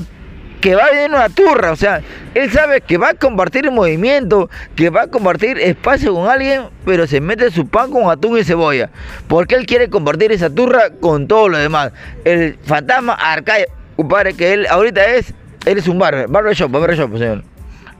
que 0.63 0.77
va 0.77 0.85
a 0.85 0.91
venir 0.91 1.11
una 1.11 1.29
turra, 1.29 1.73
o 1.73 1.77
sea, 1.77 2.01
él 2.35 2.51
sabe 2.51 2.81
que 2.81 2.97
va 2.97 3.11
a 3.11 3.15
compartir 3.15 3.69
movimiento, 3.73 4.49
que 4.77 4.91
va 4.91 5.03
a 5.03 5.07
compartir 5.09 5.59
espacio 5.59 6.15
con 6.15 6.29
alguien, 6.29 6.63
pero 6.85 7.09
se 7.09 7.21
mete 7.21 7.51
su 7.51 7.67
pan 7.67 7.91
con 7.91 8.09
atún 8.09 8.39
y 8.39 8.45
cebolla, 8.45 8.89
porque 9.27 9.57
él 9.57 9.67
quiere 9.67 9.91
compartir 9.91 10.31
esa 10.31 10.49
turra 10.49 10.91
con 11.01 11.27
todo 11.27 11.49
lo 11.49 11.59
demás. 11.59 11.93
El 12.25 12.57
fantasma 12.65 13.15
Arcaya, 13.15 13.67
compadre, 13.97 14.35
que 14.35 14.53
él 14.53 14.67
ahorita 14.71 15.05
es, 15.05 15.35
él 15.67 15.79
es 15.79 15.89
un 15.89 15.99
barber, 15.99 16.29
barbershop, 16.29 16.71
barbershop, 16.71 17.19
señor. 17.19 17.52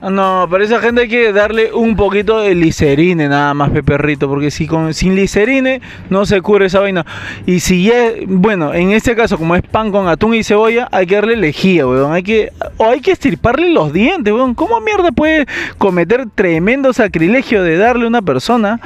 Ah, 0.03 0.09
No, 0.09 0.47
para 0.49 0.65
esa 0.65 0.81
gente 0.81 1.03
hay 1.03 1.07
que 1.07 1.31
darle 1.31 1.71
un 1.71 1.95
poquito 1.95 2.41
de 2.41 2.53
licerine 2.55 3.29
nada 3.29 3.53
más, 3.53 3.69
pe 3.69 3.83
perrito, 3.83 4.27
porque 4.27 4.51
si 4.51 4.67
con, 4.67 4.93
sin 4.93 5.15
licerine 5.15 5.81
no 6.09 6.25
se 6.25 6.41
cura 6.41 6.65
esa 6.65 6.81
vaina. 6.81 7.05
Y 7.45 7.61
si 7.61 7.85
ya, 7.85 8.11
bueno, 8.27 8.73
en 8.73 8.91
este 8.91 9.15
caso 9.15 9.37
como 9.37 9.55
es 9.55 9.61
pan 9.61 9.93
con 9.93 10.09
atún 10.09 10.33
y 10.33 10.43
cebolla, 10.43 10.89
hay 10.91 11.07
que 11.07 11.15
darle 11.15 11.37
lejía, 11.37 11.87
weón. 11.87 12.11
Hay 12.11 12.21
que, 12.21 12.51
o 12.75 12.89
hay 12.89 12.99
que 12.99 13.11
estirparle 13.11 13.69
los 13.69 13.93
dientes, 13.93 14.33
weón. 14.33 14.55
¿Cómo 14.55 14.81
mierda 14.81 15.13
puede 15.13 15.45
cometer 15.77 16.25
tremendo 16.35 16.91
sacrilegio 16.91 17.63
de 17.63 17.77
darle 17.77 18.03
a 18.03 18.09
una 18.09 18.21
persona, 18.21 18.81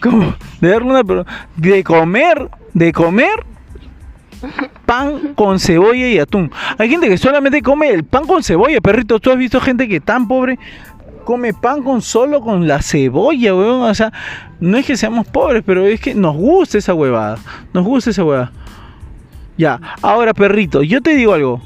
como, 0.00 0.34
de 0.62 0.68
darle 0.70 0.88
una, 0.88 1.24
de 1.56 1.84
comer, 1.84 2.48
de 2.72 2.92
comer 2.94 3.53
pan 4.86 5.34
con 5.34 5.58
cebolla 5.58 6.08
y 6.08 6.18
atún. 6.18 6.50
Hay 6.78 6.88
gente 6.88 7.08
que 7.08 7.18
solamente 7.18 7.62
come 7.62 7.90
el 7.90 8.04
pan 8.04 8.26
con 8.26 8.42
cebolla, 8.42 8.80
perrito. 8.80 9.18
¿Tú 9.20 9.30
has 9.30 9.38
visto 9.38 9.60
gente 9.60 9.88
que 9.88 10.00
tan 10.00 10.28
pobre 10.28 10.58
come 11.24 11.54
pan 11.54 11.82
con 11.82 12.02
solo 12.02 12.40
con 12.40 12.66
la 12.68 12.82
cebolla, 12.82 13.54
weón? 13.54 13.82
O 13.82 13.94
sea, 13.94 14.12
no 14.60 14.76
es 14.76 14.86
que 14.86 14.96
seamos 14.96 15.26
pobres, 15.26 15.62
pero 15.64 15.86
es 15.86 16.00
que 16.00 16.14
nos 16.14 16.36
gusta 16.36 16.78
esa 16.78 16.94
huevada. 16.94 17.38
Nos 17.72 17.84
gusta 17.84 18.10
esa 18.10 18.24
huevada. 18.24 18.52
Ya, 19.56 19.80
ahora 20.02 20.34
perrito, 20.34 20.82
yo 20.82 21.00
te 21.00 21.14
digo 21.14 21.32
algo. 21.32 21.60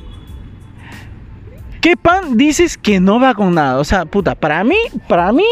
¿Qué 1.81 1.97
pan 1.97 2.37
dices 2.37 2.77
que 2.77 2.99
no 3.01 3.21
va 3.21 3.35
con 3.35 3.55
nada? 3.55 3.79
O 3.79 3.85
sea, 3.85 4.05
puta, 4.05 4.35
para 4.35 4.65
mí, 4.65 4.77
para 5.07 5.33
mí, 5.33 5.45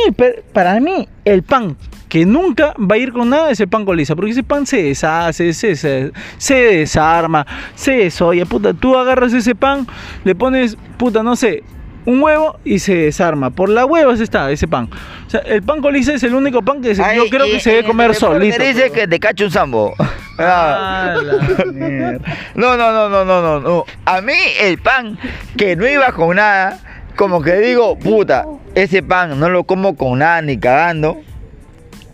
para 0.52 0.80
mí, 0.80 1.08
el 1.24 1.42
pan 1.44 1.76
que 2.16 2.24
nunca 2.24 2.72
va 2.78 2.94
a 2.94 2.98
ir 2.98 3.12
con 3.12 3.28
nada 3.28 3.50
es 3.50 3.60
el 3.60 3.68
pan 3.68 3.84
con 3.84 3.94
lisa. 3.94 4.16
Porque 4.16 4.30
ese 4.30 4.42
pan 4.42 4.64
se 4.66 4.82
deshace, 4.82 5.52
se, 5.52 5.76
se, 5.76 6.12
se 6.38 6.54
desarma, 6.54 7.46
se 7.74 7.92
desoya. 7.92 8.46
Puta, 8.46 8.72
tú 8.72 8.96
agarras 8.96 9.34
ese 9.34 9.54
pan, 9.54 9.86
le 10.24 10.34
pones, 10.34 10.78
puta, 10.96 11.22
no 11.22 11.36
sé, 11.36 11.62
un 12.06 12.22
huevo 12.22 12.58
y 12.64 12.78
se 12.78 12.94
desarma. 12.94 13.50
Por 13.50 13.68
las 13.68 13.84
huevas 13.84 14.20
está 14.20 14.50
ese 14.50 14.66
pan. 14.66 14.88
O 15.26 15.30
sea, 15.30 15.40
el 15.40 15.62
pan 15.62 15.82
con 15.82 15.92
lisa 15.92 16.14
es 16.14 16.22
el 16.22 16.34
único 16.34 16.62
pan 16.62 16.80
que 16.80 16.94
se- 16.94 17.02
yo 17.02 17.24
Ay, 17.24 17.28
creo 17.28 17.44
y- 17.48 17.50
que 17.50 17.60
se 17.60 17.68
debe 17.70 17.84
comer 17.86 18.14
solito. 18.14 18.62
Dice 18.64 18.90
que 18.90 19.06
te 19.06 19.20
cacho 19.20 19.44
un 19.44 19.50
sambo. 19.50 19.94
Ah. 20.38 21.14
La. 21.22 22.18
No, 22.54 22.76
no, 22.76 22.92
no, 22.92 23.08
no, 23.08 23.24
no, 23.24 23.40
no, 23.42 23.60
no. 23.60 23.84
A 24.04 24.20
mí 24.22 24.34
el 24.60 24.76
pan 24.78 25.18
que 25.56 25.76
no 25.76 25.86
iba 25.88 26.12
con 26.12 26.36
nada, 26.36 26.78
como 27.16 27.40
que 27.40 27.54
digo, 27.56 27.98
puta, 27.98 28.44
ese 28.74 29.02
pan 29.02 29.40
no 29.40 29.48
lo 29.48 29.64
como 29.64 29.96
con 29.96 30.18
nada 30.18 30.40
ni 30.42 30.58
cagando. 30.58 31.16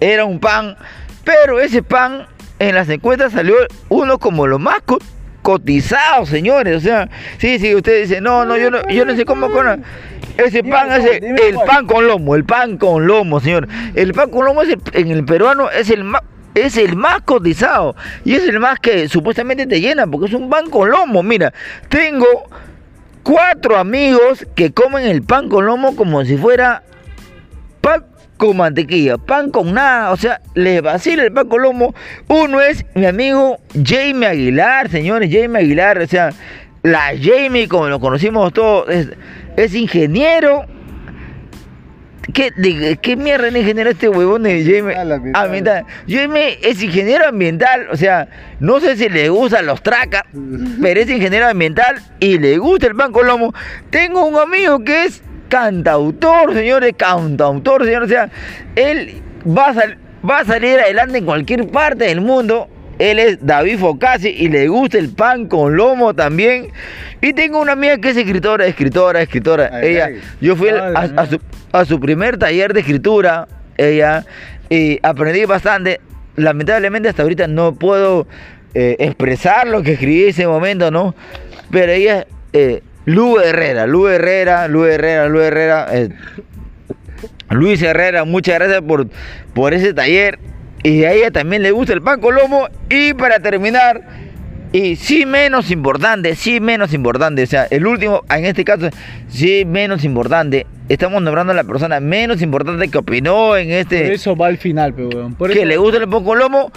Era 0.03 0.25
un 0.25 0.39
pan, 0.41 0.77
pero 1.25 1.61
ese 1.61 1.83
pan 1.83 2.27
en 2.59 2.75
las 2.75 2.89
encuestas 2.89 3.33
salió 3.33 3.55
uno 3.89 4.19
como 4.19 4.47
lo 4.47 4.59
más 4.59 4.81
co- 4.85 4.99
cotizado, 5.43 6.27
señores. 6.27 6.77
O 6.77 6.81
sea, 6.81 7.09
sí, 7.39 7.59
sí, 7.59 7.75
usted 7.75 8.03
dice, 8.03 8.21
no, 8.21 8.45
no, 8.45 8.57
yo 8.57 8.71
no, 8.71 8.87
yo 8.89 9.05
no 9.05 9.15
sé 9.15 9.25
cómo 9.25 9.51
con. 9.51 9.85
Ese 10.39 10.63
pan 10.65 10.91
es 10.93 11.05
el, 11.23 11.55
pan 11.67 11.87
con 11.87 12.07
lomo, 12.07 12.35
el 12.35 12.45
pan 12.45 12.79
con 12.79 13.07
lomo, 13.07 13.39
señor. 13.41 13.69
El 13.95 14.13
pan 14.15 14.31
con 14.31 14.45
lomo 14.47 14.63
es 14.63 14.71
el- 14.71 14.81
en 14.95 15.11
el 15.11 15.25
peruano 15.25 15.71
es 15.71 15.91
el 15.91 16.05
más 16.05 16.23
es 16.55 16.77
el 16.77 16.97
más 16.97 17.23
cotizado 17.23 17.97
y 18.27 18.35
es 18.35 18.47
el 18.47 18.61
más 18.61 18.79
que 18.79 19.09
supuestamente 19.09 19.67
te 19.67 19.81
llena 19.81 20.07
porque 20.07 20.27
es 20.29 20.35
un 20.35 20.51
pan 20.51 20.69
con 20.69 20.91
lomo. 20.91 21.23
Mira, 21.23 21.53
tengo 21.89 22.27
cuatro 23.23 23.77
amigos 23.79 24.47
que 24.55 24.73
comen 24.73 25.07
el 25.07 25.23
pan 25.23 25.49
con 25.49 25.65
lomo 25.67 25.97
como 25.97 26.25
si 26.25 26.37
fuera 26.37 26.83
con 28.43 28.57
mantequilla, 28.57 29.19
pan 29.19 29.51
con 29.53 29.73
nada, 29.73 30.11
o 30.11 30.17
sea, 30.17 30.41
les 30.55 30.83
vacila 30.83 31.23
el 31.23 31.33
pan 31.33 31.47
con 31.49 31.63
lomo. 31.63 31.95
Uno 32.27 32.61
es 32.61 32.85
mi 32.97 33.07
amigo 33.07 33.59
Jamie 33.85 34.27
Aguilar, 34.27 34.89
señores, 34.91 35.31
Jamie 35.33 35.61
Aguilar, 35.63 35.99
o 36.01 36.07
sea, 36.09 36.31
la 36.83 37.13
Jamie, 37.23 37.69
como 37.69 37.87
lo 37.87 38.01
conocimos 38.01 38.53
todos, 38.53 38.89
es, 38.89 39.11
es 39.57 39.75
ingeniero. 39.77 40.65
¿Qué, 42.35 42.51
de- 42.57 42.99
¿Qué 43.01 43.15
mierda 43.17 43.47
es 43.49 43.55
ingeniero 43.55 43.91
este 43.91 44.09
huevón 44.09 44.43
de 44.43 44.65
Jamie? 44.65 44.97
Ambiental. 45.35 45.85
Jamie 46.09 46.59
es 46.63 46.83
ingeniero 46.83 47.29
ambiental, 47.29 47.87
o 47.93 47.97
sea, 47.97 48.27
no 48.59 48.81
sé 48.81 48.97
si 48.97 49.09
le 49.09 49.29
gustan 49.29 49.67
los 49.67 49.83
tracas, 49.83 50.23
pero 50.81 51.01
es 51.01 51.09
ingeniero 51.11 51.47
ambiental 51.49 51.97
y 52.19 52.39
le 52.39 52.59
gusta 52.59 52.89
el 52.89 52.97
pan 52.97 53.13
con 53.13 53.25
lomo. 53.27 53.55
Tengo 53.91 54.25
un 54.25 54.37
amigo 54.37 54.83
que 54.85 55.05
es 55.05 55.23
cantautor, 55.53 56.55
señores, 56.55 56.95
cantautor, 56.97 57.85
señores, 57.85 58.07
o 58.07 58.11
sea, 58.11 58.31
él 58.75 59.21
va 59.47 59.67
a, 59.67 59.75
sal- 59.75 59.99
va 60.29 60.39
a 60.39 60.45
salir 60.47 60.79
adelante 60.81 61.19
en 61.19 61.27
cualquier 61.27 61.69
parte 61.69 62.05
del 62.07 62.23
mundo. 62.23 62.69
Él 62.99 63.19
es 63.19 63.45
David 63.45 63.79
Focasi 63.79 64.29
y 64.31 64.49
le 64.49 64.69
gusta 64.69 64.97
el 64.97 65.11
pan 65.11 65.47
con 65.49 65.77
lomo 65.77 66.15
también. 66.15 66.69
Y 67.21 67.35
tengo 67.35 67.61
una 67.61 67.73
amiga 67.73 67.99
que 67.99 68.11
es 68.11 68.17
escritora, 68.17 68.67
escritora, 68.67 69.21
escritora. 69.21 69.71
Ay, 69.73 69.89
Ella, 69.89 70.05
ay. 70.07 70.21
yo 70.41 70.57
fui 70.57 70.71
Ay, 70.71 70.79
a, 70.95 71.01
a 71.23 71.27
su, 71.27 71.39
a 71.73 71.85
su 71.85 72.01
primer 72.01 72.39
taller 72.39 72.73
de 72.73 72.81
escritura, 72.81 73.47
ella, 73.77 74.25
y 74.71 74.99
aprendí 75.03 75.45
bastante. 75.45 76.01
Lamentablemente 76.37 77.11
hasta 77.11 77.23
ahorita 77.25 77.47
no 77.47 77.75
puedo 77.75 78.27
eh, 78.73 78.97
expresar 79.01 79.67
lo 79.67 79.83
que 79.83 79.93
escribí 79.93 80.23
en 80.23 80.31
ese 80.31 80.47
momento, 80.47 80.91
¿no? 80.91 81.15
Pero 81.71 81.93
ella, 81.93 82.27
eh, 82.55 82.83
Lu 83.05 83.39
Herrera, 83.41 83.87
Lu 83.87 84.09
Herrera, 84.09 84.69
Lu 84.69 84.85
Herrera, 84.85 85.29
Lu 85.29 85.41
Herrera, 85.41 85.87
eh, 85.93 86.11
Luis 87.51 87.83
Herrera, 87.83 88.25
muchas 88.25 88.59
gracias 88.59 88.81
por, 88.83 89.09
por 89.55 89.75
ese 89.75 89.93
taller. 89.93 90.39
Y 90.83 91.05
a 91.05 91.13
ella 91.13 91.31
también 91.31 91.63
le 91.63 91.71
gusta 91.71 91.93
el 91.93 92.03
pan 92.03 92.21
lomo. 92.21 92.69
Y 92.89 93.15
para 93.15 93.39
terminar, 93.41 94.03
y 94.73 94.97
sí 94.97 95.27
menos 95.27 95.71
importante, 95.71 96.35
sí 96.35 96.61
menos 96.61 96.93
importante, 96.93 97.43
o 97.43 97.47
sea, 97.47 97.67
el 97.71 97.87
último, 97.87 98.23
en 98.31 98.47
este 98.47 98.65
caso, 98.65 98.89
sí 99.29 99.65
menos 99.65 100.03
importante. 100.05 100.67
Estamos 100.89 101.23
nombrando 101.23 101.53
a 101.53 101.57
la 101.57 101.65
persona 101.65 102.01
menos 102.01 102.43
importante 102.43 102.89
que 102.89 102.99
opinó 102.99 103.57
en 103.57 103.69
Por 103.69 103.77
este, 103.77 104.13
eso 104.13 104.35
va 104.35 104.47
al 104.49 104.59
final, 104.59 104.93
pero. 104.95 105.31
Por 105.39 105.51
que 105.53 105.61
eso- 105.61 105.67
le 105.69 105.77
gusta 105.77 105.99
el 105.99 106.09
pan 106.09 106.25
con 106.25 106.39
lomo, 106.39 106.73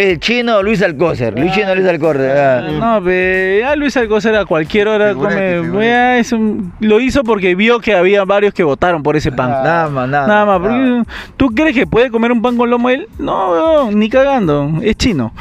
el 0.00 0.18
chino 0.20 0.62
Luis 0.62 0.82
Alcócer. 0.82 1.38
Luis 1.38 1.52
chino 1.52 1.74
Luis 1.74 1.86
Alcócer. 1.86 2.30
ah. 2.36 2.60
No, 2.78 3.04
pero 3.04 3.60
ya 3.60 3.76
Luis 3.76 3.96
Alcocer 3.96 4.34
a 4.36 4.44
cualquier 4.44 4.88
hora 4.88 5.14
come. 5.14 5.62
ya 5.84 6.18
es 6.18 6.32
un- 6.32 6.72
lo 6.80 7.00
hizo 7.00 7.22
porque 7.24 7.54
vio 7.54 7.80
que 7.80 7.94
había 7.94 8.24
varios 8.24 8.54
que 8.54 8.62
votaron 8.64 9.02
por 9.02 9.16
ese 9.16 9.30
pan. 9.32 9.50
Ah, 9.52 9.62
Nada 9.64 9.88
más, 9.90 10.08
nada, 10.08 10.26
Nada 10.26 10.44
más, 10.46 10.60
porque 10.60 11.02
¿tú 11.36 11.48
crees 11.54 11.74
que 11.74 11.86
puede 11.86 12.10
comer 12.10 12.32
un 12.32 12.42
pan 12.42 12.56
con 12.56 12.70
lomo 12.70 12.88
él? 12.90 13.08
No, 13.18 13.50
weón, 13.50 13.98
ni 13.98 14.08
cagando, 14.08 14.72
es 14.82 14.96
chino. 14.96 15.32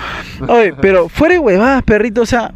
Oye, 0.48 0.74
pero 0.82 1.10
fuera 1.10 1.34
de 1.34 1.40
huevadas, 1.40 1.84
perrito, 1.84 2.22
o 2.22 2.26
sea, 2.26 2.52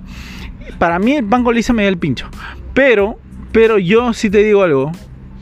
para 0.79 0.99
mí 0.99 1.13
el 1.13 1.25
pan 1.25 1.43
con 1.43 1.55
lisa 1.55 1.73
me 1.73 1.83
da 1.83 1.89
el 1.89 1.97
pincho. 1.97 2.27
Pero, 2.73 3.17
pero 3.51 3.77
yo 3.77 4.13
sí 4.13 4.29
te 4.29 4.39
digo 4.39 4.63
algo. 4.63 4.91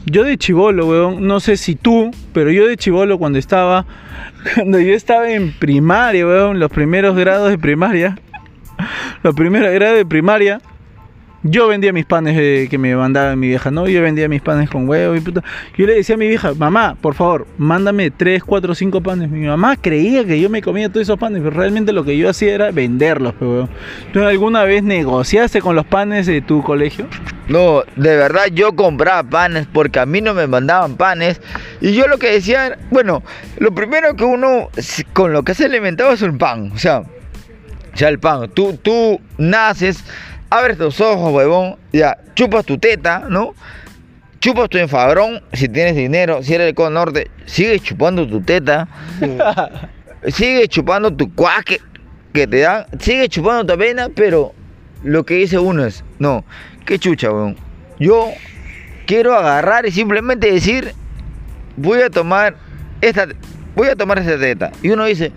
Yo 0.05 0.23
de 0.23 0.37
chivolo, 0.37 0.87
weón, 0.87 1.27
no 1.27 1.39
sé 1.39 1.57
si 1.57 1.75
tú, 1.75 2.11
pero 2.33 2.51
yo 2.51 2.67
de 2.67 2.75
chivolo 2.75 3.17
cuando 3.19 3.37
estaba, 3.37 3.85
cuando 4.55 4.79
yo 4.79 4.93
estaba 4.93 5.31
en 5.31 5.53
primaria, 5.53 6.25
weón, 6.25 6.59
los 6.59 6.71
primeros 6.71 7.15
grados 7.15 7.49
de 7.49 7.57
primaria, 7.57 8.17
los 9.23 9.35
primeros 9.35 9.71
grados 9.71 9.97
de 9.97 10.05
primaria, 10.05 10.61
yo 11.43 11.67
vendía 11.67 11.91
mis 11.91 12.05
panes 12.05 12.37
eh, 12.37 12.67
que 12.69 12.77
me 12.77 12.95
mandaba 12.95 13.35
mi 13.35 13.47
vieja, 13.47 13.71
¿no? 13.71 13.87
Yo 13.87 14.01
vendía 14.01 14.27
mis 14.27 14.41
panes 14.41 14.69
con 14.69 14.87
huevo 14.87 15.15
y 15.15 15.21
puta. 15.21 15.43
Yo 15.77 15.85
le 15.87 15.95
decía 15.95 16.15
a 16.15 16.17
mi 16.17 16.27
vieja, 16.27 16.53
mamá, 16.53 16.95
por 16.99 17.15
favor, 17.15 17.47
mándame 17.57 18.11
3, 18.11 18.43
4, 18.43 18.75
5 18.75 19.01
panes. 19.01 19.29
Mi 19.29 19.45
mamá 19.47 19.75
creía 19.75 20.23
que 20.25 20.39
yo 20.39 20.49
me 20.49 20.61
comía 20.61 20.89
todos 20.89 21.03
esos 21.03 21.17
panes, 21.17 21.41
pero 21.43 21.55
realmente 21.55 21.93
lo 21.93 22.03
que 22.03 22.17
yo 22.17 22.29
hacía 22.29 22.53
era 22.53 22.71
venderlos, 22.71 23.33
pero 23.37 23.51
weón. 23.51 23.69
¿Tú 24.13 24.23
alguna 24.23 24.63
vez 24.63 24.83
negociaste 24.83 25.61
con 25.61 25.75
los 25.75 25.85
panes 25.85 26.27
de 26.27 26.41
tu 26.41 26.61
colegio? 26.61 27.07
No, 27.47 27.83
de 27.95 28.15
verdad 28.15 28.45
yo 28.53 28.75
compraba 28.75 29.23
panes 29.23 29.67
porque 29.71 29.99
a 29.99 30.05
mí 30.05 30.21
no 30.21 30.33
me 30.33 30.47
mandaban 30.47 30.95
panes. 30.95 31.41
Y 31.81 31.93
yo 31.93 32.07
lo 32.07 32.17
que 32.17 32.31
decía, 32.31 32.77
bueno, 32.91 33.23
lo 33.57 33.73
primero 33.73 34.15
que 34.15 34.23
uno 34.23 34.69
con 35.13 35.33
lo 35.33 35.43
que 35.43 35.53
se 35.55 35.65
alimentaba 35.65 36.13
es 36.13 36.21
el 36.21 36.37
pan. 36.37 36.71
O 36.73 36.77
sea, 36.77 37.03
o 37.93 37.97
sea, 37.97 38.09
el 38.09 38.19
pan. 38.19 38.49
Tú, 38.53 38.77
tú 38.81 39.19
naces, 39.37 40.03
abres 40.51 40.77
tus 40.77 40.99
ojos, 40.99 41.33
huevón, 41.33 41.77
ya, 41.93 42.17
chupas 42.35 42.65
tu 42.65 42.77
teta, 42.77 43.25
¿no? 43.29 43.55
Chupas 44.39 44.69
tu 44.69 44.77
enfadrón, 44.77 45.41
si 45.53 45.69
tienes 45.69 45.95
dinero, 45.95 46.43
si 46.43 46.53
eres 46.53 46.67
del 46.67 46.75
Cono 46.75 46.89
Norte, 46.91 47.31
sigues 47.45 47.81
chupando 47.81 48.27
tu 48.27 48.41
teta, 48.41 48.87
sigues 50.27 50.67
chupando 50.67 51.11
tu 51.11 51.33
cuaque 51.33 51.79
que 52.33 52.47
te 52.47 52.59
dan, 52.59 52.85
sigues 52.99 53.29
chupando 53.29 53.65
tu 53.65 53.73
avena, 53.73 54.09
pero 54.13 54.53
lo 55.03 55.25
que 55.25 55.35
dice 55.35 55.57
uno 55.57 55.85
es, 55.85 56.03
no, 56.19 56.43
qué 56.85 56.99
chucha, 56.99 57.31
weón. 57.31 57.55
Yo 57.97 58.29
quiero 59.05 59.35
agarrar 59.35 59.85
y 59.85 59.91
simplemente 59.91 60.51
decir, 60.51 60.93
voy 61.77 62.01
a 62.01 62.09
tomar 62.09 62.55
esta, 62.99 63.27
voy 63.75 63.87
a 63.87 63.95
tomar 63.95 64.19
esta 64.19 64.37
teta. 64.37 64.71
Y 64.81 64.89
uno 64.89 65.05
dice, 65.05 65.31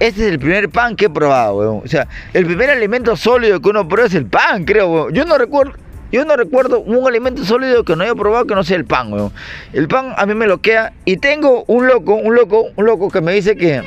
este 0.00 0.26
es 0.26 0.32
el 0.32 0.38
primer 0.38 0.68
pan 0.68 0.96
que 0.96 1.06
he 1.06 1.10
probado, 1.10 1.56
weón. 1.56 1.80
O 1.84 1.88
sea, 1.88 2.08
el 2.32 2.46
primer 2.46 2.70
alimento 2.70 3.16
sólido 3.16 3.60
que 3.60 3.68
uno 3.68 3.86
prueba 3.88 4.08
es 4.08 4.14
el 4.14 4.26
pan, 4.26 4.64
creo, 4.64 4.88
weón. 4.88 5.14
Yo 5.14 5.24
no 5.24 5.38
recuerdo, 5.38 5.74
yo 6.10 6.24
no 6.24 6.36
recuerdo 6.36 6.80
un 6.80 7.06
alimento 7.06 7.44
sólido 7.44 7.84
que 7.84 7.96
no 7.96 8.04
haya 8.04 8.14
probado 8.14 8.46
que 8.46 8.54
no 8.54 8.64
sea 8.64 8.76
el 8.76 8.84
pan, 8.84 9.12
weón. 9.12 9.32
El 9.72 9.88
pan 9.88 10.12
a 10.16 10.26
mí 10.26 10.34
me 10.34 10.46
loquea 10.46 10.92
y 11.04 11.16
tengo 11.16 11.64
un 11.66 11.86
loco, 11.86 12.14
un 12.14 12.34
loco, 12.34 12.66
un 12.76 12.84
loco 12.84 13.10
que 13.10 13.20
me 13.20 13.32
dice 13.32 13.56
que 13.56 13.82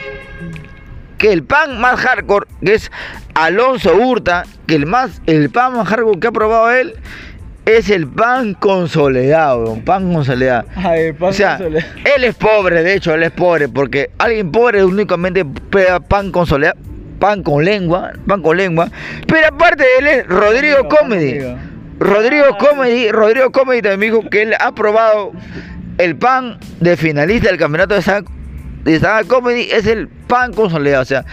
que 1.18 1.32
el 1.32 1.44
pan 1.44 1.80
más 1.80 2.00
hardcore, 2.00 2.46
que 2.64 2.74
es 2.74 2.92
Alonso 3.36 3.96
Hurta, 3.96 4.44
que 4.68 4.76
el 4.76 4.86
más 4.86 5.22
el 5.28 5.50
pan 5.50 5.74
más 5.74 5.88
hardcore 5.88 6.20
que 6.20 6.28
ha 6.28 6.32
probado 6.32 6.72
él 6.72 6.96
es 7.66 7.90
el 7.90 8.08
pan 8.08 8.54
con 8.54 8.88
soledad, 8.88 9.58
weón, 9.60 9.82
pan 9.82 10.14
con 10.14 10.24
soledad. 10.26 10.66
Ay, 10.76 11.14
pan 11.14 11.30
O 11.30 11.34
sea, 11.34 11.58
él 11.58 12.24
es 12.24 12.36
pobre, 12.36 12.84
de 12.84 12.94
hecho, 12.94 13.14
él 13.14 13.24
es 13.24 13.32
pobre, 13.32 13.68
porque 13.70 14.12
alguien 14.18 14.52
pobre 14.52 14.84
únicamente 14.84 15.44
pega 15.46 16.00
pan 16.00 16.32
con 16.32 16.46
soledad, 16.46 16.76
pan 17.20 17.44
con 17.44 17.66
lengua, 17.66 18.14
pan 18.28 18.42
con 18.42 18.58
lengua. 18.58 18.90
Pero 19.28 19.48
aparte 19.48 19.84
de 19.84 19.98
él 20.00 20.08
es 20.08 20.28
Rodrigo 20.28 20.78
Amigo, 20.80 20.96
Comedy. 20.96 21.40
amigo. 21.40 21.58
Rodrigo 22.00 22.46
Ah. 22.52 22.58
Comedy, 22.58 23.10
Rodrigo 23.12 23.52
Comedy 23.52 23.82
también 23.82 24.14
dijo 24.14 24.30
que 24.30 24.42
él 24.44 24.54
ha 24.60 24.76
probado 24.76 25.32
el 25.98 26.16
pan 26.18 26.60
de 26.82 26.98
finalista 26.98 27.48
del 27.50 27.58
campeonato 27.58 27.96
de 27.96 28.02
San, 28.02 28.26
de 28.84 29.00
San 29.00 29.26
Comedy, 29.28 29.70
es 29.72 29.88
el 29.88 30.08
pan 30.10 30.54
con 30.54 30.70
soledad, 30.70 31.02
o 31.02 31.06
sea, 31.06 31.26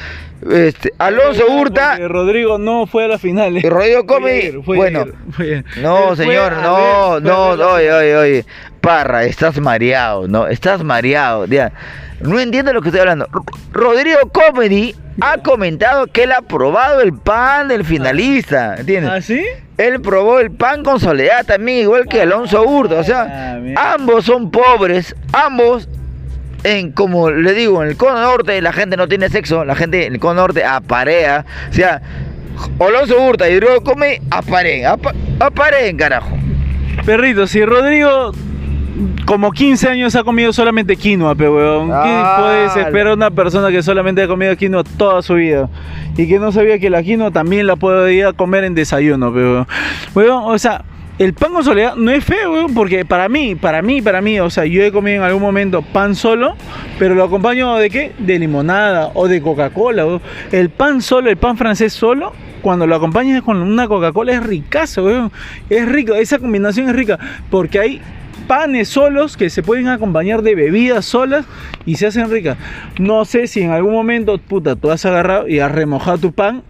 este, 0.51 0.93
Alonso 0.99 1.47
Hurta 1.51 1.91
Porque 1.93 2.09
Rodrigo 2.09 2.59
no 2.59 2.87
fue 2.87 3.05
a 3.05 3.09
la 3.09 3.19
final. 3.19 3.61
Rodrigo 3.63 4.05
ayer, 4.27 4.61
fue 4.65 4.77
bueno, 4.77 5.05
ayer, 5.39 5.65
no, 5.81 6.17
señor, 6.17 6.53
no, 6.63 7.13
ver- 7.15 7.23
no, 7.23 7.57
la 7.57 7.67
oye, 7.69 7.93
oye, 7.93 8.17
oye. 8.17 8.47
Parra, 8.81 9.25
estás 9.25 9.61
mareado, 9.61 10.27
¿no? 10.27 10.49
Estás 10.49 10.83
mareado, 10.83 11.47
ya. 11.47 11.73
No 12.21 12.41
entiendo 12.41 12.73
lo 12.73 12.83
que 12.83 12.89
estoy 12.89 13.01
hablando. 13.01 13.29
Rodrigo 13.73 14.19
Comedy 14.33 14.95
ha 15.21 15.39
comentado 15.39 16.07
que 16.07 16.25
él 16.25 16.33
ha 16.33 16.43
probado 16.43 17.01
el 17.01 17.13
pan 17.13 17.69
del 17.69 17.85
finalista, 17.85 18.77
¿entiendes? 18.77 19.11
¿Ah, 19.13 19.21
sí? 19.21 19.45
Él 19.79 20.01
probó 20.01 20.39
el 20.41 20.51
pan 20.51 20.83
con 20.85 21.01
soledad 21.01 21.45
también, 21.47 21.79
igual 21.79 22.07
que 22.07 22.23
Alonso 22.23 22.63
Hurto. 22.65 22.99
O 22.99 23.05
sea, 23.05 23.57
Ah, 23.77 23.95
ambos 23.95 24.25
son 24.25 24.51
pobres, 24.51 25.15
ambos, 25.33 25.89
en 26.65 26.93
como 26.93 27.31
le 27.31 27.53
digo, 27.55 27.83
en 27.83 27.89
el 27.91 27.97
cono 27.97 28.21
norte 28.21 28.61
la 28.63 28.73
gente 28.73 28.97
no 28.97 29.09
tiene 29.09 29.29
sexo, 29.29 29.65
la 29.65 29.75
gente 29.75 30.07
en 30.07 30.15
el 30.15 30.21
cono 30.21 30.41
norte 30.43 30.65
aparea. 30.65 31.45
O 31.71 31.73
sea, 31.73 32.01
Alonso 32.79 33.21
Hurta 33.21 33.49
y 33.49 33.59
Rodrigo 33.59 33.83
Come 33.83 34.21
aparen, 34.31 34.87
apa- 34.87 35.15
aparen, 35.41 35.97
carajo. 35.97 36.37
Perrito, 37.07 37.47
si 37.47 37.65
Rodrigo 37.65 38.33
como 39.25 39.51
15 39.53 39.89
años 39.89 40.15
ha 40.17 40.23
comido 40.23 40.53
solamente 40.53 40.97
quinoa, 40.97 41.35
pe 41.35 41.49
weón. 41.49 41.89
¿Qué 41.89 41.93
Ah, 41.95 42.37
puedes 42.39 42.77
esperar 42.87 43.15
una 43.15 43.31
persona 43.31 43.71
que 43.71 43.83
solamente 43.83 44.23
ha 44.23 44.29
comido 44.29 44.55
quinoa 44.57 44.85
toda 44.85 45.23
su 45.23 45.35
vida? 45.35 45.69
Y 46.17 46.29
que 46.29 46.39
no 46.39 46.53
sabía 46.53 46.79
que 46.79 46.91
la 46.91 47.03
quinoa 47.03 47.31
también 47.31 47.67
la 47.67 47.77
podía 47.77 48.33
comer 48.35 48.65
en 48.65 48.75
desayuno, 48.75 49.33
pe 49.33 49.39
weón. 49.41 49.67
Weón, 50.15 50.43
o 50.45 50.59
sea, 50.59 50.85
el 51.23 51.35
pan 51.35 51.53
con 51.53 51.63
soledad 51.63 51.95
no 51.95 52.11
es 52.11 52.25
feo, 52.25 52.67
porque 52.75 53.05
para 53.05 53.29
mí, 53.29 53.55
para 53.55 53.81
mí, 53.81 54.03
para 54.03 54.21
mí, 54.21 54.41
o 54.41 54.51
sea, 54.51 54.65
yo 54.65 54.83
he 54.83 54.91
comido 54.91 55.19
en 55.19 55.23
algún 55.23 55.41
momento 55.41 55.81
pan 55.81 56.17
solo, 56.17 56.57
pero 56.99 57.15
lo 57.15 57.23
acompaño 57.23 57.77
de 57.77 57.91
qué? 57.91 58.13
De 58.19 58.41
limonada 58.41 59.13
o 59.15 59.29
de 59.29 59.41
Coca-Cola. 59.41 60.21
El 60.51 60.71
pan 60.71 61.01
solo, 61.01 61.31
el 61.31 61.37
pan 61.37 61.57
francés 61.57 61.93
solo, 61.93 62.33
cuando 62.61 62.89
lo 62.89 62.97
acompañas 62.97 63.41
con 63.43 63.59
una 63.59 63.87
Coca-Cola 63.87 64.33
es 64.33 64.43
ricazo, 64.43 65.05
weón. 65.05 65.31
Es 65.71 65.89
rico, 65.89 66.15
esa 66.15 66.41
combinación 66.41 66.89
es 66.89 66.97
rica, 66.97 67.21
porque 67.51 67.79
hay 67.79 68.01
panes 68.49 68.89
solos 68.89 69.37
que 69.37 69.49
se 69.49 69.63
pueden 69.63 69.87
acompañar 69.87 70.43
de 70.43 70.57
bebidas 70.57 71.05
solas 71.05 71.47
y 71.87 71.95
se 71.95 72.09
hacen 72.09 72.33
ricas. 72.33 72.59
No 72.99 73.25
sé 73.25 73.47
si 73.47 73.63
en 73.63 73.71
algún 73.71 73.93
momento, 73.93 74.39
puta, 74.39 74.75
tú 74.75 74.91
has 74.91 75.07
agarrado 75.07 75.47
y 75.47 75.61
has 75.61 75.71
remojado 75.71 76.19
tu 76.19 76.33
pan 76.33 76.65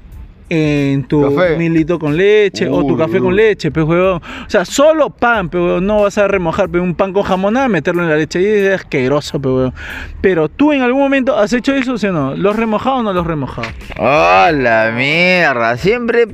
en 0.48 1.04
tu 1.04 1.34
Café. 1.34 1.56
milito 1.56 1.98
con 1.98 2.16
leche 2.16 2.68
o 2.68 2.84
tu 2.86 2.96
café 2.96 3.14
uy. 3.14 3.20
con 3.20 3.36
leche, 3.36 3.70
pues 3.70 3.86
huevón. 3.86 4.20
O 4.46 4.50
sea, 4.50 4.64
solo 4.64 5.10
pan, 5.10 5.48
pero 5.48 5.64
huevón. 5.64 5.86
no 5.86 6.02
vas 6.02 6.18
a 6.18 6.28
remojar 6.28 6.68
pe, 6.68 6.78
un 6.78 6.94
pan 6.94 7.12
con 7.12 7.22
jamonada, 7.22 7.68
meterlo 7.68 8.02
en 8.02 8.08
la 8.10 8.16
leche 8.16 8.40
y 8.40 8.46
es 8.46 8.74
asqueroso, 8.80 9.40
pe, 9.40 9.48
huevón. 9.48 9.74
Pero 10.20 10.48
tú 10.48 10.72
en 10.72 10.82
algún 10.82 11.00
momento 11.02 11.36
has 11.36 11.52
hecho 11.52 11.74
eso, 11.74 11.96
¿sí 11.98 12.06
o 12.08 12.12
no? 12.12 12.34
¿Los 12.36 12.56
remojado 12.56 12.96
o 12.96 13.02
no 13.02 13.12
los 13.12 13.26
remojado? 13.26 13.68
¡Oh, 13.98 14.46
la 14.52 14.92
mierda! 14.94 15.76
Siempre 15.76 16.26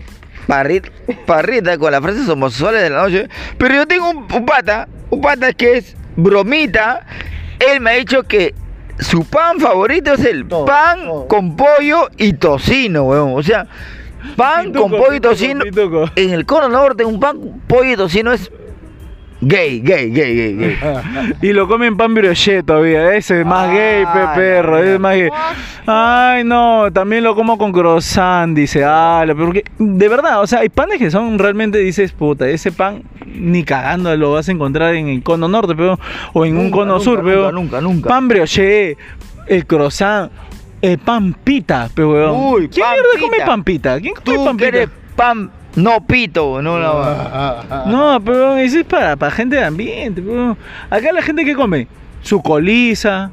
parrita, 0.46 0.88
parrita 1.26 1.78
con 1.78 1.92
las 1.92 2.00
frases 2.00 2.28
homosexuales 2.28 2.82
de 2.82 2.90
la 2.90 3.02
noche. 3.02 3.28
Pero 3.58 3.74
yo 3.74 3.86
tengo 3.86 4.10
un, 4.10 4.26
un 4.32 4.46
pata, 4.46 4.88
un 5.10 5.20
pata 5.20 5.52
que 5.52 5.76
es 5.78 5.96
bromita. 6.16 7.06
Él 7.60 7.80
me 7.80 7.90
ha 7.90 7.94
dicho 7.94 8.22
que 8.24 8.54
su 9.00 9.24
pan 9.24 9.60
favorito 9.60 10.12
es 10.14 10.24
el 10.24 10.46
Todo, 10.48 10.64
pan 10.64 11.04
todo. 11.04 11.28
con 11.28 11.54
pollo 11.56 12.08
y 12.16 12.32
tocino, 12.32 13.04
weón. 13.04 13.32
O 13.36 13.42
sea, 13.42 13.66
pan 14.36 14.66
Pituco, 14.66 14.88
con 14.88 14.98
pollo 14.98 15.14
y 15.14 15.20
tocino. 15.20 15.64
pituco. 15.64 16.10
En 16.16 16.30
el 16.30 16.46
cono 16.46 16.68
norte, 16.68 17.04
un 17.04 17.20
pan 17.20 17.38
con 17.38 17.60
pollo 17.60 17.92
y 17.92 17.96
tocino 17.96 18.32
es 18.32 18.50
gay, 19.40 19.80
gay, 19.80 20.10
gay, 20.10 20.34
gay, 20.34 20.56
gay. 20.56 20.76
Y 21.42 21.52
lo 21.52 21.68
comen 21.68 21.96
pan 21.96 22.12
brioche 22.14 22.62
todavía, 22.62 23.14
ese 23.14 23.40
es 23.40 23.46
más 23.46 23.68
gay, 23.70 24.04
pe 24.04 24.18
Ay, 24.18 24.28
perro, 24.34 24.76
ay, 24.76 24.88
es 24.88 25.00
más 25.00 25.16
gay. 25.16 25.28
Ay, 25.86 26.44
no, 26.44 26.90
también 26.92 27.24
lo 27.24 27.34
como 27.34 27.56
con 27.56 27.72
croissant, 27.72 28.56
dice, 28.56 28.84
ala, 28.84 29.34
porque 29.34 29.64
de 29.78 30.08
verdad, 30.08 30.42
o 30.42 30.46
sea, 30.46 30.60
hay 30.60 30.68
panes 30.68 30.98
que 30.98 31.10
son 31.10 31.38
realmente, 31.38 31.78
dices, 31.78 32.12
puta, 32.12 32.48
ese 32.48 32.72
pan 32.72 33.02
ni 33.26 33.62
cagando 33.64 34.14
lo 34.16 34.32
vas 34.32 34.48
a 34.48 34.52
encontrar 34.52 34.94
en 34.94 35.08
el 35.08 35.22
cono 35.22 35.48
norte, 35.48 35.74
pero, 35.76 35.98
o 36.32 36.44
en 36.44 36.56
un 36.56 36.70
cono 36.70 36.94
nunca, 36.94 37.04
sur, 37.04 37.18
nunca, 37.18 37.30
pero. 37.30 37.52
nunca, 37.52 37.80
nunca. 37.80 38.08
Pan 38.08 38.26
brioche, 38.28 38.96
el 39.46 39.66
croissant, 39.66 40.30
el 40.82 40.98
pan 40.98 41.34
pita, 41.44 41.88
pero, 41.94 42.10
weón. 42.12 42.36
Uy, 42.54 42.68
¿Quién 42.68 42.84
pan 42.86 42.94
mierda 42.94 43.20
come 43.20 43.32
pita. 43.36 43.46
pan 43.46 43.64
pita? 43.64 44.00
¿Quién 44.00 44.14
come 44.14 44.24
Tú 44.24 44.44
pan 44.44 44.56
que 44.56 44.64
pita? 44.66 44.76
eres 44.78 44.88
pan 45.16 45.50
no 45.76 46.04
pito, 46.06 46.62
no 46.62 46.76
Ah, 46.76 47.64
la 47.68 47.84
No, 47.86 48.20
pero 48.24 48.56
eso 48.56 48.78
es 48.80 48.84
para, 48.84 49.16
para 49.16 49.30
gente 49.32 49.56
de 49.56 49.64
ambiente. 49.64 50.22
pero 50.22 50.56
Acá 50.90 51.12
la 51.12 51.22
gente 51.22 51.44
que 51.44 51.54
come 51.54 51.86
su 52.22 52.42
coliza, 52.42 53.30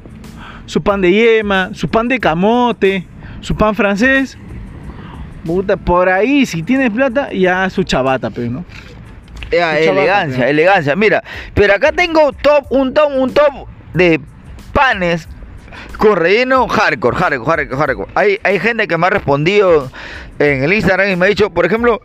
su 0.66 0.80
pan 0.82 1.00
de 1.00 1.12
yema, 1.12 1.70
su 1.72 1.88
pan 1.88 2.08
de 2.08 2.18
camote, 2.20 3.04
su 3.40 3.54
pan 3.56 3.74
francés. 3.74 4.36
Puta, 5.44 5.76
por 5.76 6.08
ahí, 6.08 6.44
si 6.46 6.62
tienes 6.62 6.90
plata, 6.90 7.32
ya 7.32 7.70
su 7.70 7.84
chabata, 7.84 8.30
pero 8.30 8.50
no. 8.50 8.64
Elegancia, 9.50 10.48
elegancia. 10.48 10.96
Mira, 10.96 11.22
pero 11.54 11.74
acá 11.74 11.92
tengo 11.92 12.32
top, 12.32 12.66
un 12.70 12.92
top, 12.92 13.10
un 13.16 13.32
top 13.32 13.68
de 13.94 14.20
panes 14.72 15.28
con 15.96 16.16
relleno 16.16 16.68
hardcore, 16.68 17.16
hardcore, 17.16 17.50
hardcore, 17.50 17.76
hardcore. 17.76 18.10
Hay, 18.14 18.38
hay 18.42 18.58
gente 18.58 18.86
que 18.86 18.96
me 18.96 19.06
ha 19.06 19.10
respondido 19.10 19.90
en 20.38 20.64
el 20.64 20.72
Instagram 20.72 21.10
y 21.10 21.16
me 21.16 21.26
ha 21.26 21.28
dicho, 21.28 21.50
por 21.50 21.66
ejemplo, 21.66 22.00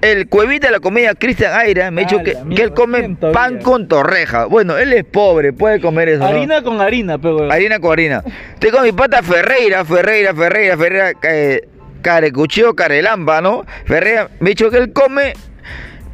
el 0.00 0.28
cuevita 0.28 0.66
de 0.66 0.72
la 0.72 0.80
comida 0.80 1.14
Cristian 1.14 1.58
Aira 1.58 1.90
me 1.90 2.02
ha 2.02 2.04
dicho 2.04 2.22
que, 2.22 2.36
que 2.54 2.62
él 2.62 2.74
come 2.74 3.16
pan 3.32 3.60
con 3.60 3.88
torreja. 3.88 4.44
Bueno, 4.44 4.76
él 4.76 4.92
es 4.92 5.04
pobre, 5.04 5.52
puede 5.52 5.80
comer 5.80 6.10
eso. 6.10 6.18
¿no? 6.20 6.26
Harina 6.26 6.62
con 6.62 6.80
harina, 6.80 7.18
pero. 7.18 7.50
Harina 7.50 7.78
con 7.78 7.92
harina. 7.92 8.22
Tengo 8.58 8.82
mi 8.82 8.92
pata 8.92 9.22
Ferreira, 9.22 9.84
Ferreira, 9.84 10.34
Ferreira, 10.34 10.76
Ferreira, 10.76 11.12
eh, 11.22 11.68
Carecuchillo, 12.02 12.74
Carelampa, 12.74 13.40
¿no? 13.40 13.64
Ferreira, 13.86 14.28
me 14.40 14.48
ha 14.48 14.50
dicho 14.50 14.70
que 14.70 14.76
él 14.76 14.92
come 14.92 15.32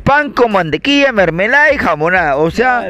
pan 0.05 0.31
con 0.31 0.53
mantequilla, 0.53 1.13
mermelada 1.13 1.73
y 1.73 1.79
jamonada. 1.79 2.37
O 2.37 2.51
sea, 2.51 2.89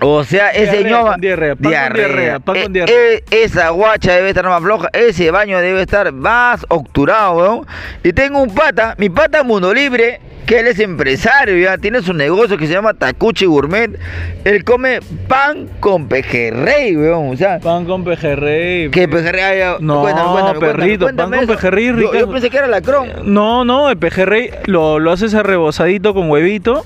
o 0.00 0.24
sea, 0.24 0.50
ese 0.50 0.78
Diarrea 0.78 1.02
con 1.02 1.20
diarrea, 1.20 1.54
con 1.56 1.70
diarrea, 1.70 2.38
pan 2.40 2.54
con 2.54 2.64
Eh, 2.64 2.68
diarrea. 2.70 2.96
eh, 2.96 3.24
esa 3.30 3.70
guacha 3.70 4.12
debe 4.14 4.28
estar 4.30 4.44
más 4.46 4.62
floja, 4.62 4.88
ese 4.92 5.30
baño 5.30 5.60
debe 5.60 5.82
estar 5.82 6.10
más 6.12 6.64
obturado, 6.68 7.36
weón. 7.36 7.66
Y 8.02 8.12
tengo 8.12 8.40
un 8.42 8.54
pata, 8.54 8.94
mi 8.98 9.08
pata 9.08 9.42
Mundo 9.42 9.72
Libre, 9.72 10.20
que 10.46 10.60
él 10.60 10.66
es 10.66 10.78
empresario, 10.78 11.56
ya 11.56 11.78
tiene 11.78 12.02
su 12.02 12.12
negocio 12.12 12.58
que 12.58 12.66
se 12.66 12.72
llama 12.72 12.94
Tacuchi 12.94 13.46
Gourmet. 13.46 13.98
Él 14.44 14.64
come 14.64 15.00
pan 15.26 15.68
con 15.80 16.08
pejerrey, 16.08 16.96
weón. 16.96 17.30
O 17.32 17.36
sea, 17.36 17.60
Pan 17.60 17.84
con 17.86 18.04
pejerrey. 18.04 18.90
que 18.90 19.08
pejerrey 19.08 19.42
haya. 19.42 19.76
No, 19.80 20.02
cuéntame, 20.02 20.30
cuéntame, 20.32 20.60
perrito, 20.60 21.04
cuéntame, 21.06 21.36
pan 21.38 21.46
con 21.46 21.56
pejerrey, 21.56 21.86
Yo- 21.86 21.92
rica. 21.94 22.18
Yo, 22.20 22.30
pensé 22.30 22.50
que 22.50 22.56
era 22.58 22.66
lacrón. 22.66 23.08
No, 23.24 23.64
no, 23.64 23.88
el 23.90 23.96
pejerrey 23.96 24.50
lo, 24.66 24.98
lo 24.98 25.12
haces 25.12 25.34
arrebosadito 25.34 26.12
con 26.14 26.30
huevito, 26.30 26.84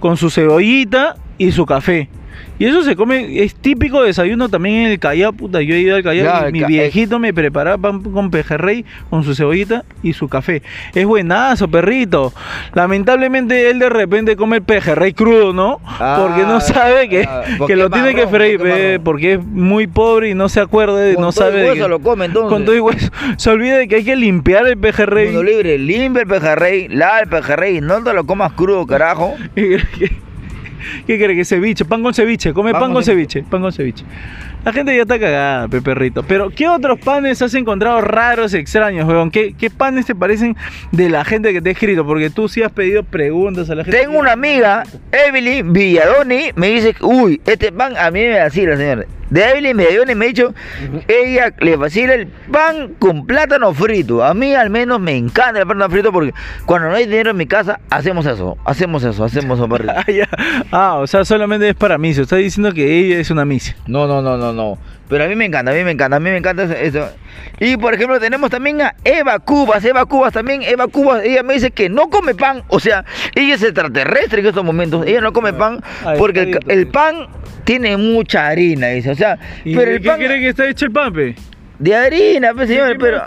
con 0.00 0.16
su 0.16 0.30
cebollita 0.30 1.16
y 1.36 1.52
su 1.52 1.66
café. 1.66 2.08
Y 2.58 2.64
eso 2.64 2.82
se 2.82 2.96
come, 2.96 3.44
es 3.44 3.54
típico 3.54 4.02
desayuno 4.02 4.48
también 4.48 4.86
en 4.86 4.92
el 4.92 4.98
Callao, 4.98 5.32
puta, 5.32 5.62
yo 5.62 5.74
he 5.76 5.78
ido 5.78 5.94
al 5.94 6.02
Callao 6.02 6.48
y 6.48 6.52
mi 6.52 6.60
ca- 6.60 6.66
viejito 6.66 7.18
me 7.20 7.32
preparaba 7.32 7.78
pan 7.78 8.02
con 8.02 8.30
pejerrey, 8.32 8.84
con 9.10 9.22
su 9.22 9.34
cebollita 9.36 9.84
y 10.02 10.12
su 10.12 10.28
café. 10.28 10.62
Es 10.92 11.06
buenazo, 11.06 11.68
perrito. 11.68 12.32
Lamentablemente 12.74 13.70
él 13.70 13.78
de 13.78 13.88
repente 13.88 14.34
come 14.36 14.56
el 14.56 14.62
pejerrey 14.62 15.12
crudo, 15.12 15.52
¿no? 15.52 15.80
Ah, 15.86 16.18
porque 16.20 16.42
no 16.42 16.60
sabe 16.60 17.08
que, 17.08 17.22
ah, 17.28 17.42
que 17.66 17.76
lo 17.76 17.90
tiene 17.90 18.14
que 18.14 18.26
freír, 18.26 18.58
porque 18.58 18.70
es 18.72 18.76
pe, 18.76 18.88
marrón. 18.88 19.04
porque 19.04 19.32
es 19.34 19.44
muy 19.44 19.86
pobre 19.86 20.30
y 20.30 20.34
no 20.34 20.48
se 20.48 20.60
acuerda, 20.60 20.96
de- 20.98 21.14
Con 21.14 21.22
no 21.24 21.32
todo 21.32 21.44
sabe 21.44 21.62
hueso 21.64 21.84
que- 21.84 21.88
lo 21.88 22.00
come, 22.00 22.24
entonces. 22.24 22.50
Con 22.52 22.64
todo 22.64 22.74
y 22.76 22.80
hueso. 22.80 23.08
Se 23.36 23.50
olvida 23.50 23.76
de 23.78 23.86
que 23.88 23.96
hay 23.96 24.04
que 24.04 24.16
limpiar 24.16 24.66
el 24.66 24.76
pejerrey. 24.78 25.26
Mundo 25.26 25.42
libre, 25.44 25.78
limpia 25.78 26.22
el 26.22 26.28
pejerrey, 26.28 26.88
lava 26.88 27.20
el 27.20 27.28
pejerrey, 27.28 27.80
no 27.80 28.02
te 28.02 28.12
lo 28.12 28.26
comas 28.26 28.52
crudo, 28.54 28.86
carajo. 28.86 29.34
¿Qué, 31.06 31.18
quiere 31.18 31.34
que 31.34 31.44
ceviche? 31.44 31.84
Pan 31.84 32.02
con 32.02 32.14
ceviche, 32.14 32.52
come 32.52 32.72
pan, 32.72 32.92
con 32.92 33.02
ceviche, 33.02 33.42
pan 33.42 33.60
con 33.60 33.72
ceviche. 33.72 34.04
La 34.64 34.72
gente 34.72 34.94
ya 34.94 35.02
está 35.02 35.18
cagada, 35.18 35.68
pe 35.68 35.80
perrito. 35.80 36.22
Pero, 36.22 36.50
¿qué 36.50 36.68
otros 36.68 36.98
panes 36.98 37.40
has 37.40 37.54
encontrado 37.54 38.00
raros, 38.00 38.54
extraños, 38.54 39.08
weón? 39.08 39.30
¿Qué, 39.30 39.54
¿Qué 39.56 39.70
panes 39.70 40.06
te 40.06 40.14
parecen 40.14 40.56
de 40.92 41.08
la 41.08 41.24
gente 41.24 41.52
que 41.52 41.62
te 41.62 41.70
ha 41.70 41.72
escrito? 41.72 42.04
Porque 42.04 42.30
tú 42.30 42.48
sí 42.48 42.62
has 42.62 42.72
pedido 42.72 43.02
preguntas 43.02 43.70
a 43.70 43.74
la 43.74 43.84
gente. 43.84 43.98
Tengo 43.98 44.18
una 44.18 44.32
amiga, 44.32 44.82
Evelyn 45.12 45.72
Villadoni, 45.72 46.50
me 46.56 46.68
dice, 46.68 46.94
uy, 47.00 47.40
este 47.46 47.72
pan 47.72 47.96
a 47.96 48.10
mí 48.10 48.20
me 48.20 48.38
vacila, 48.38 48.76
De 49.30 49.42
Evelyn 49.42 49.76
Villadoni 49.76 50.14
me 50.14 50.24
ha 50.24 50.28
dicho, 50.28 50.54
ella 51.06 51.52
le 51.58 51.76
vacila 51.76 52.14
el 52.14 52.26
pan 52.26 52.94
con 52.98 53.26
plátano 53.26 53.74
frito. 53.74 54.24
A 54.24 54.34
mí 54.34 54.54
al 54.54 54.70
menos 54.70 55.00
me 55.00 55.16
encanta 55.16 55.60
el 55.60 55.66
plátano 55.66 55.90
frito 55.90 56.12
porque 56.12 56.32
cuando 56.64 56.88
no 56.88 56.94
hay 56.94 57.04
dinero 57.04 57.30
en 57.30 57.36
mi 57.36 57.46
casa, 57.46 57.80
hacemos 57.90 58.26
eso, 58.26 58.56
hacemos 58.64 59.02
eso, 59.04 59.24
hacemos 59.24 59.58
eso. 59.58 59.68
Ah, 59.88 60.04
ya. 60.10 60.28
Ah, 60.70 60.96
o 60.96 61.06
sea, 61.06 61.24
solamente 61.24 61.68
es 61.68 61.74
para 61.74 61.98
mí. 61.98 62.12
Se 62.14 62.22
está 62.22 62.36
diciendo 62.36 62.72
que 62.72 62.98
ella 62.98 63.18
es 63.18 63.30
una 63.30 63.44
misia. 63.44 63.76
No, 63.86 64.06
no, 64.06 64.22
no, 64.22 64.36
no, 64.36 64.52
no. 64.52 64.78
Pero 65.08 65.24
a 65.24 65.26
mí 65.26 65.34
me 65.34 65.46
encanta, 65.46 65.72
a 65.72 65.74
mí 65.74 65.82
me 65.84 65.92
encanta, 65.92 66.16
a 66.16 66.20
mí 66.20 66.30
me 66.30 66.36
encanta 66.36 66.64
eso. 66.64 67.08
Y 67.60 67.76
por 67.76 67.94
ejemplo, 67.94 68.20
tenemos 68.20 68.50
también 68.50 68.82
a 68.82 68.94
Eva 69.04 69.38
Cubas, 69.38 69.84
Eva 69.84 70.04
Cubas 70.04 70.32
también, 70.32 70.62
Eva 70.62 70.86
Cubas, 70.86 71.24
ella 71.24 71.42
me 71.42 71.54
dice 71.54 71.70
que 71.70 71.88
no 71.88 72.10
come 72.10 72.34
pan, 72.34 72.62
o 72.68 72.78
sea, 72.78 73.04
ella 73.34 73.54
es 73.54 73.62
extraterrestre 73.62 74.40
en 74.40 74.46
estos 74.46 74.64
momentos, 74.64 75.06
ella 75.06 75.20
no 75.20 75.32
come 75.32 75.52
pan 75.52 75.82
Ah, 76.04 76.14
porque 76.16 76.58
el, 76.68 76.86
pan 76.88 77.28
tiene 77.64 77.96
mucha 77.96 78.46
harina, 78.46 78.88
dice, 78.88 79.10
o 79.10 79.14
sea, 79.14 79.38
¿Y 79.64 79.74
pero 79.74 79.90
de 79.90 79.96
el 79.96 80.02
qué 80.02 80.08
pan 80.08 80.18
que 80.18 80.48
está 80.48 80.68
hecho 80.68 80.84
el 80.84 80.92
pan, 80.92 81.12
pe? 81.12 81.34
de 81.78 81.94
harina, 81.94 82.52
pues 82.54 82.68
señor, 82.68 82.96
pero 82.98 83.22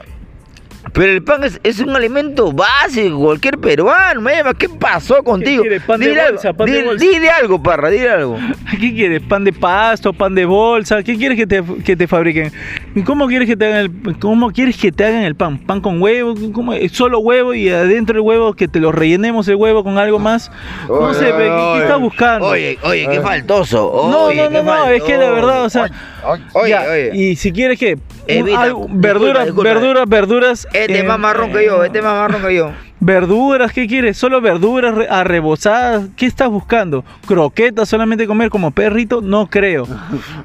pero 0.93 1.11
el 1.11 1.23
pan 1.23 1.43
es, 1.43 1.59
es 1.63 1.79
un 1.79 1.95
alimento 1.95 2.51
básico, 2.51 3.19
cualquier 3.19 3.57
peruano, 3.59 4.27
Eva, 4.29 4.53
¿qué 4.53 4.67
pasó 4.67 5.23
contigo? 5.23 5.61
quiere, 5.61 5.79
pan 5.79 5.99
de 5.99 6.09
dile, 6.09 6.21
bolsa, 6.31 6.47
algo, 6.49 6.57
pan 6.57 6.65
de 6.67 6.73
dile- 6.73 6.85
bolsa? 6.85 7.05
dile 7.05 7.29
algo, 7.29 7.63
parra, 7.63 7.89
dile 7.89 8.09
algo. 8.09 8.37
¿Qué 8.79 8.93
quieres? 8.93 9.21
¿Pan 9.21 9.43
de 9.43 9.53
pasto? 9.53 10.11
¿Pan 10.13 10.33
de 10.35 10.45
bolsa? 10.45 11.03
¿Qué 11.03 11.15
quieres 11.17 11.37
que 11.37 11.45
te, 11.47 11.63
que 11.85 11.95
te 11.95 12.07
fabriquen? 12.07 12.51
¿Y 12.95 13.03
¿Cómo 13.03 13.27
quieres 13.27 13.47
que 13.47 13.55
te 13.55 13.65
hagan 13.65 13.77
el, 14.05 14.19
cómo 14.19 14.51
quieres 14.51 14.75
que 14.77 14.91
te 14.91 15.05
hagan 15.05 15.23
el 15.23 15.35
pan? 15.35 15.59
¿Pan 15.59 15.81
con 15.81 16.01
huevo? 16.01 16.33
¿Cómo? 16.53 16.73
¿Es 16.73 16.91
¿Solo 16.91 17.19
huevo 17.19 17.53
y 17.53 17.69
adentro 17.69 18.15
el 18.15 18.21
huevo 18.21 18.53
que 18.53 18.67
te 18.67 18.79
lo 18.79 18.91
rellenemos 18.91 19.47
el 19.47 19.55
huevo 19.55 19.83
con 19.83 19.97
algo 19.97 20.19
más? 20.19 20.51
No 20.87 20.95
Oye, 20.95 21.13
sé, 21.19 21.25
¿qué, 21.25 21.49
oye. 21.49 21.81
estás 21.83 21.99
buscando? 21.99 22.47
Oye, 22.47 22.77
oye, 22.83 23.07
qué 23.09 23.21
faltoso. 23.21 24.07
No, 24.11 24.23
oye, 24.25 24.49
no, 24.49 24.63
no, 24.63 24.63
no, 24.63 24.87
es 24.89 25.03
que 25.03 25.17
la 25.17 25.29
verdad, 25.31 25.63
o 25.65 25.69
sea, 25.69 25.89
Oye, 26.25 26.43
oye, 26.53 26.69
Ya, 26.69 26.81
oye. 26.89 27.11
Y 27.15 27.35
si 27.35 27.51
quieres 27.51 27.77
que 27.79 27.97
Evita, 28.39 28.73
verduras, 28.89 29.45
disculpa. 29.45 29.69
verduras, 29.73 30.09
verduras. 30.09 30.67
Este 30.73 30.93
es 30.93 30.99
eh, 30.99 31.03
más 31.03 31.19
marrón 31.19 31.51
que 31.51 31.65
yo, 31.65 31.83
este 31.83 31.99
es 31.99 32.03
más 32.03 32.13
marrón 32.15 32.41
que 32.41 32.55
yo. 32.55 32.71
Verduras, 32.99 33.71
¿qué 33.73 33.87
quieres? 33.87 34.17
¿Solo 34.17 34.41
verduras 34.41 34.93
re- 34.95 35.07
arrebozadas? 35.09 36.05
¿Qué 36.15 36.25
estás 36.27 36.49
buscando? 36.49 37.03
¿Croquetas 37.27 37.89
solamente 37.89 38.27
comer 38.27 38.49
como 38.49 38.71
perrito? 38.71 39.21
No 39.21 39.47
creo. 39.47 39.83
O 39.83 39.87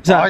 sea, 0.03 0.25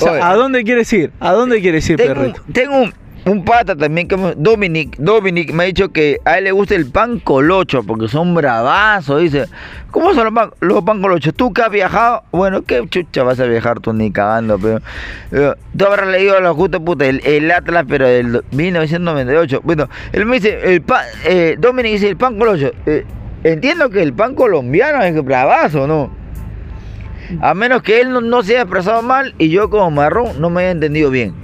o. 0.00 0.22
¿a 0.22 0.34
dónde 0.34 0.62
quieres 0.64 0.92
ir? 0.92 1.12
¿A 1.20 1.32
dónde 1.32 1.60
quieres 1.60 1.88
ir, 1.90 1.96
Tengo, 1.96 2.14
perrito? 2.14 2.42
tengo 2.52 2.78
un, 2.82 2.94
un 3.24 3.44
pata 3.44 3.76
también, 3.76 4.08
que 4.08 4.16
Dominic, 4.36 4.96
Dominic 4.98 5.52
me 5.52 5.62
ha 5.62 5.66
dicho 5.66 5.90
que 5.90 6.18
a 6.24 6.38
él 6.38 6.44
le 6.44 6.52
gusta 6.52 6.74
el 6.74 6.86
pan 6.90 7.20
colocho, 7.20 7.82
porque 7.84 8.08
son 8.08 8.34
bravazos, 8.34 9.20
dice. 9.20 9.44
¿Cómo 9.92 10.12
son 10.14 10.24
los 10.24 10.32
pan, 10.34 10.50
los 10.60 10.82
pan 10.82 11.00
colochos? 11.00 11.32
¿Tú 11.34 11.52
que 11.52 11.62
has 11.62 11.70
viajado? 11.70 12.22
Bueno, 12.32 12.62
¿qué 12.62 12.82
chucha 12.88 13.22
vas 13.22 13.38
a 13.38 13.44
viajar 13.44 13.78
tú 13.80 13.92
ni 13.92 14.10
cagando, 14.10 14.58
pero... 14.58 14.80
eh, 15.30 15.54
Tú 15.76 15.84
habrás 15.84 16.08
leído 16.08 16.40
lo 16.40 16.54
justo, 16.54 16.82
puta, 16.84 17.06
el, 17.06 17.20
el 17.24 17.50
Atlas, 17.50 17.84
pero 17.88 18.08
del 18.08 18.32
do- 18.32 18.42
1998. 18.50 19.60
Bueno, 19.62 19.88
él 20.12 20.26
me 20.26 20.36
dice, 20.40 20.58
el 20.74 20.82
pan, 20.82 21.04
eh, 21.24 21.56
Dominic 21.58 21.92
dice, 21.92 22.08
el 22.08 22.16
pan 22.16 22.38
colocho. 22.38 22.72
eh, 22.86 23.04
entiendo 23.44 23.88
que 23.90 24.02
el 24.02 24.12
pan 24.14 24.34
colombiano 24.34 25.02
es 25.02 25.24
bravazo, 25.24 25.86
¿no? 25.86 26.10
A 27.40 27.54
menos 27.54 27.82
que 27.82 28.00
él 28.00 28.10
no, 28.10 28.20
no 28.20 28.42
se 28.42 28.52
haya 28.52 28.62
expresado 28.62 29.00
mal 29.02 29.34
y 29.38 29.48
yo 29.48 29.70
como 29.70 29.90
marrón 29.90 30.40
no 30.40 30.50
me 30.50 30.62
haya 30.62 30.70
entendido 30.72 31.10
bien. 31.10 31.34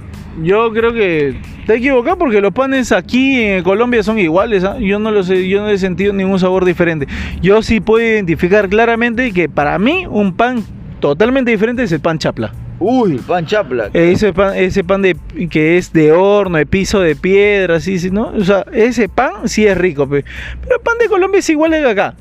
Yo 0.43 0.71
creo 0.71 0.93
que 0.93 1.35
te 1.65 1.75
equivocado 1.75 2.17
porque 2.17 2.41
los 2.41 2.53
panes 2.53 2.91
aquí 2.91 3.41
en 3.41 3.63
Colombia 3.63 4.03
son 4.03 4.19
iguales. 4.19 4.63
¿ah? 4.63 4.77
Yo 4.79 4.99
no 4.99 5.11
los 5.11 5.29
he, 5.29 5.47
yo 5.47 5.61
no 5.61 5.69
he 5.69 5.77
sentido 5.77 6.13
ningún 6.13 6.39
sabor 6.39 6.65
diferente. 6.65 7.07
Yo 7.41 7.61
sí 7.61 7.79
puedo 7.79 8.05
identificar 8.05 8.69
claramente 8.69 9.31
que 9.33 9.49
para 9.49 9.77
mí 9.79 10.05
un 10.09 10.33
pan 10.33 10.63
totalmente 10.99 11.51
diferente 11.51 11.83
es 11.83 11.91
el 11.91 11.99
pan 11.99 12.19
chapla. 12.19 12.53
Uy, 12.79 13.13
el 13.13 13.19
pan 13.19 13.45
chapla. 13.45 13.89
Ese 13.93 14.31
pan, 14.33 14.55
ese 14.55 14.83
pan 14.83 15.01
de 15.01 15.15
que 15.49 15.77
es 15.77 15.91
de 15.91 16.11
horno, 16.13 16.57
de 16.57 16.65
piso 16.65 16.99
de 17.01 17.15
piedra, 17.15 17.75
así, 17.75 17.99
sí, 17.99 18.09
¿no? 18.09 18.31
O 18.37 18.43
sea, 18.43 18.65
ese 18.71 19.09
pan 19.09 19.49
sí 19.49 19.65
es 19.67 19.77
rico, 19.77 20.07
pe. 20.07 20.23
pero 20.61 20.77
el 20.77 20.81
pan 20.81 20.97
de 20.97 21.07
Colombia 21.09 21.39
es 21.39 21.49
igual 21.49 21.73
al 21.73 21.83
de 21.83 21.89
acá. 21.89 22.15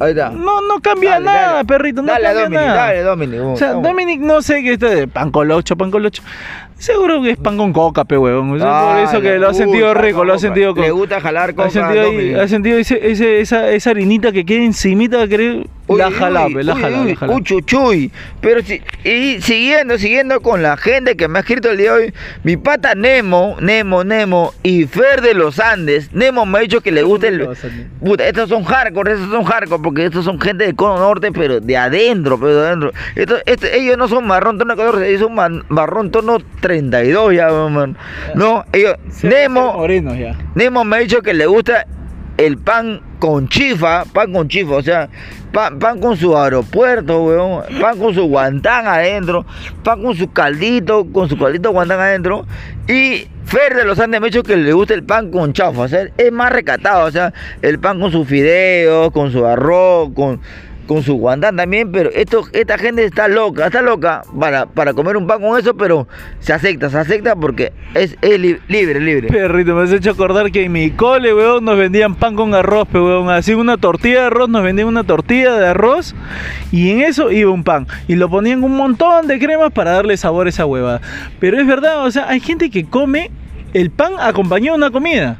Ahí 0.00 0.10
está. 0.10 0.30
No, 0.30 0.60
no 0.62 0.80
cambia 0.80 1.12
Dale, 1.14 1.24
nada, 1.26 1.52
dale. 1.54 1.64
perrito, 1.66 2.02
no 2.02 2.08
dale, 2.12 2.24
cambia 2.24 2.42
Dominic, 2.44 2.60
nada. 2.66 2.74
dale, 2.86 3.00
Dominic. 3.02 3.40
O 3.40 3.56
sea, 3.56 3.68
vamos. 3.70 3.82
Dominic 3.84 4.20
no 4.20 4.40
sé 4.42 4.62
qué 4.62 4.72
está 4.74 4.88
de 4.90 5.08
pan 5.08 5.30
colocho, 5.30 5.76
pan 5.76 5.90
colocho. 5.90 6.22
Seguro 6.76 7.22
que 7.22 7.30
es 7.30 7.36
pan 7.38 7.56
con 7.56 7.72
coca, 7.72 8.04
pe 8.04 8.18
huevón. 8.18 8.50
O 8.52 8.58
sea, 8.58 8.92
por 8.94 8.98
eso 9.04 9.20
que 9.22 9.38
lo 9.38 9.48
ha 9.48 9.54
sentido 9.54 9.94
rico, 9.94 10.24
lo 10.24 10.34
ha 10.34 10.38
sentido 10.38 10.74
con. 10.74 10.82
Le 10.84 10.90
gusta 10.90 11.20
jalar 11.20 11.54
coca 11.54 11.68
ha 11.68 11.70
sentido, 11.70 12.02
ahí- 12.10 12.34
ha 12.34 12.48
sentido 12.48 12.78
ese, 12.78 13.10
ese- 13.10 13.40
esa, 13.40 13.70
esa 13.70 13.90
harinita 13.90 14.32
que 14.32 14.44
queda 14.44 14.64
encimita, 14.64 15.26
creo. 15.28 15.64
Uy, 15.86 15.98
la 15.98 16.08
uy, 16.08 16.14
jala, 16.14 16.46
pe, 16.46 16.64
la 16.64 16.74
uy, 16.74 16.80
jala, 16.82 17.00
uy, 17.02 17.08
la 17.10 17.16
jala. 17.16 17.34
uy, 17.34 17.42
chuchuy. 17.42 18.10
Pero 18.40 18.62
si, 18.62 18.80
y 19.04 19.40
siguiendo, 19.42 19.98
siguiendo 19.98 20.40
con 20.40 20.62
la 20.62 20.78
gente 20.78 21.14
que 21.14 21.28
me 21.28 21.38
ha 21.38 21.40
escrito 21.40 21.70
el 21.70 21.76
día 21.76 21.92
de 21.92 22.04
hoy, 22.06 22.14
mi 22.42 22.56
pata 22.56 22.94
Nemo, 22.94 23.56
Nemo, 23.60 24.02
Nemo 24.02 24.54
y 24.62 24.84
Fer 24.86 25.20
de 25.20 25.34
los 25.34 25.60
Andes. 25.60 26.10
Nemo 26.14 26.46
me 26.46 26.58
ha 26.58 26.60
dicho 26.62 26.80
que 26.80 26.90
le 26.90 27.02
gusta 27.02 27.28
el. 27.28 27.46
Puta, 28.00 28.26
estos 28.26 28.48
son 28.48 28.64
hardcore, 28.64 29.12
estos 29.12 29.28
son 29.30 29.44
hardcore, 29.44 29.82
porque 29.82 30.06
estos 30.06 30.24
son 30.24 30.40
gente 30.40 30.64
del 30.64 30.74
cono 30.74 30.96
norte, 30.98 31.30
pero 31.32 31.60
de 31.60 31.76
adentro, 31.76 32.40
pero 32.40 32.54
de 32.62 32.66
adentro. 32.68 32.92
Estos, 33.14 33.42
estos- 33.44 33.70
ellos 33.70 33.98
no 33.98 34.08
son 34.08 34.26
marrón 34.26 34.56
tono 34.56 34.76
14, 34.76 35.06
ellos 35.08 35.20
son 35.20 35.34
man- 35.34 35.64
marrón 35.68 36.10
tono 36.10 36.38
32 36.60 37.34
ya, 37.34 37.50
man. 37.68 37.96
No, 38.34 38.64
ellos, 38.72 38.94
Nemo, 39.22 39.72
se 39.72 39.76
morenos 39.76 40.18
ya. 40.18 40.38
Nemo 40.54 40.82
me 40.84 40.96
ha 40.96 40.98
dicho 41.00 41.20
que 41.20 41.34
le 41.34 41.44
gusta 41.44 41.86
el 42.38 42.56
pan 42.58 43.00
con 43.24 43.48
chifa, 43.48 44.04
pan 44.12 44.34
con 44.34 44.46
chifa, 44.48 44.74
o 44.74 44.82
sea, 44.82 45.08
pan, 45.50 45.78
pan 45.78 45.98
con 45.98 46.14
su 46.14 46.36
aeropuerto, 46.36 47.24
weón, 47.24 47.62
pan 47.80 47.98
con 47.98 48.12
su 48.12 48.26
guantán 48.26 48.86
adentro, 48.86 49.46
pan 49.82 50.02
con 50.02 50.14
su 50.14 50.30
caldito, 50.30 51.06
con 51.10 51.30
su 51.30 51.38
caldito 51.38 51.72
guantán 51.72 52.00
adentro. 52.00 52.44
Y 52.86 53.26
Fer 53.46 53.76
de 53.76 53.86
los 53.86 53.98
Andes 53.98 54.20
me 54.20 54.26
ha 54.26 54.28
dicho 54.28 54.42
que 54.42 54.58
le 54.58 54.74
gusta 54.74 54.92
el 54.92 55.04
pan 55.04 55.30
con 55.30 55.54
chafa, 55.54 55.80
o 55.80 55.88
sea, 55.88 56.06
es 56.18 56.32
más 56.32 56.52
recatado, 56.52 57.06
o 57.06 57.10
sea, 57.10 57.32
el 57.62 57.78
pan 57.78 57.98
con 57.98 58.12
sus 58.12 58.28
fideos, 58.28 59.10
con 59.10 59.32
su 59.32 59.46
arroz, 59.46 60.10
con, 60.14 60.40
con 60.86 61.02
su 61.02 61.14
guantán 61.14 61.56
también, 61.56 61.90
pero 61.90 62.10
esto, 62.10 62.44
esta 62.52 62.76
gente 62.78 63.04
está 63.04 63.28
loca, 63.28 63.66
está 63.66 63.80
loca 63.82 64.22
para, 64.38 64.66
para 64.66 64.92
comer 64.94 65.16
un 65.16 65.26
pan 65.26 65.40
con 65.40 65.58
eso, 65.58 65.74
pero 65.74 66.06
se 66.40 66.52
acepta, 66.52 66.90
se 66.90 66.98
acepta 66.98 67.34
porque 67.36 67.72
es, 67.94 68.16
es 68.20 68.38
li- 68.38 68.58
libre, 68.68 69.00
libre. 69.00 69.28
Perrito, 69.28 69.74
me 69.74 69.82
has 69.84 69.92
hecho 69.92 70.10
acordar 70.10 70.50
que 70.52 70.64
en 70.64 70.72
mi 70.72 70.90
cole, 70.90 71.32
weón, 71.34 71.64
nos 71.64 71.78
vendían 71.78 72.14
pan 72.14 72.34
con 72.36 72.54
arroz, 72.54 72.86
pe, 72.88 72.98
weón. 73.00 73.30
Así 73.30 73.54
una 73.54 73.76
tortilla 73.78 74.20
de 74.20 74.26
arroz, 74.26 74.48
nos 74.48 74.62
vendían 74.62 74.88
una 74.88 75.04
tortilla 75.04 75.54
de 75.54 75.68
arroz 75.68 76.14
y 76.70 76.90
en 76.90 77.00
eso 77.00 77.30
iba 77.30 77.50
un 77.50 77.64
pan. 77.64 77.86
Y 78.08 78.16
lo 78.16 78.28
ponían 78.28 78.62
un 78.62 78.76
montón 78.76 79.26
de 79.26 79.38
cremas 79.38 79.72
para 79.72 79.92
darle 79.92 80.16
sabor 80.16 80.46
a 80.46 80.50
esa 80.50 80.66
huevada. 80.66 81.00
Pero 81.40 81.58
es 81.60 81.66
verdad, 81.66 82.04
o 82.04 82.10
sea, 82.10 82.28
hay 82.28 82.40
gente 82.40 82.70
que 82.70 82.84
come 82.84 83.30
el 83.72 83.90
pan 83.90 84.12
acompañado 84.20 84.76
de 84.76 84.82
una 84.84 84.90
comida. 84.90 85.38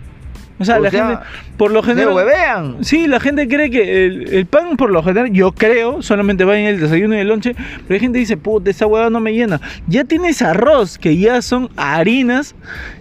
O 0.59 0.65
sea, 0.65 0.77
O 0.77 0.81
la 0.81 0.91
sea, 0.91 1.09
gente, 1.09 1.23
por 1.57 1.73
lo 1.73 1.83
general... 1.83 2.15
huevean. 2.15 2.85
Sí, 2.85 3.09
la 3.09 3.19
gente 3.19 3.49
cree 3.49 3.71
que 3.71 4.07
el, 4.07 4.33
el 4.33 4.47
pan, 4.47 4.77
por 4.77 4.91
lo 4.91 5.03
general, 5.03 5.33
yo 5.33 5.51
creo, 5.53 6.01
solamente 6.01 6.45
va 6.45 6.57
en 6.57 6.67
el 6.67 6.79
desayuno 6.81 7.17
y 7.17 7.19
el 7.19 7.29
lonche, 7.29 7.55
pero 7.55 7.95
hay 7.95 8.01
gente 8.01 8.17
que 8.17 8.21
dice, 8.21 8.37
puta, 8.37 8.71
esa 8.71 8.87
hueá 8.87 9.11
no 9.11 9.19
me 9.19 9.33
llena. 9.33 9.61
Ya 9.89 10.05
tienes 10.05 10.43
arroz, 10.43 10.97
que 10.97 11.17
ya 11.17 11.43
son 11.43 11.71
harinas, 11.77 12.55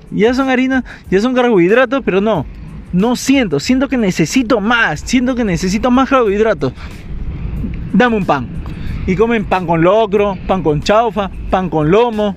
ya 0.10 0.34
son 0.34 0.50
harinas, 0.50 0.84
ya 1.12 1.22
son 1.22 1.36
carbohidratos, 1.36 2.02
pero 2.04 2.22
no, 2.22 2.46
no 2.92 3.16
siento, 3.16 3.60
siento 3.60 3.88
que 3.88 3.98
necesito 3.98 4.60
más, 4.60 5.02
siento 5.02 5.36
que 5.36 5.44
necesito 5.44 5.92
más 5.92 6.10
carbohidratos. 6.10 6.74
Dame 7.94 8.16
un 8.16 8.26
pan. 8.26 8.48
Y 9.06 9.16
comen 9.16 9.46
pan 9.46 9.68
con 9.68 9.82
locro, 9.82 10.38
pan 10.48 10.64
con 10.64 10.82
chaufa, 10.82 11.30
pan 11.52 11.70
con 11.70 11.92
lomo, 11.92 12.36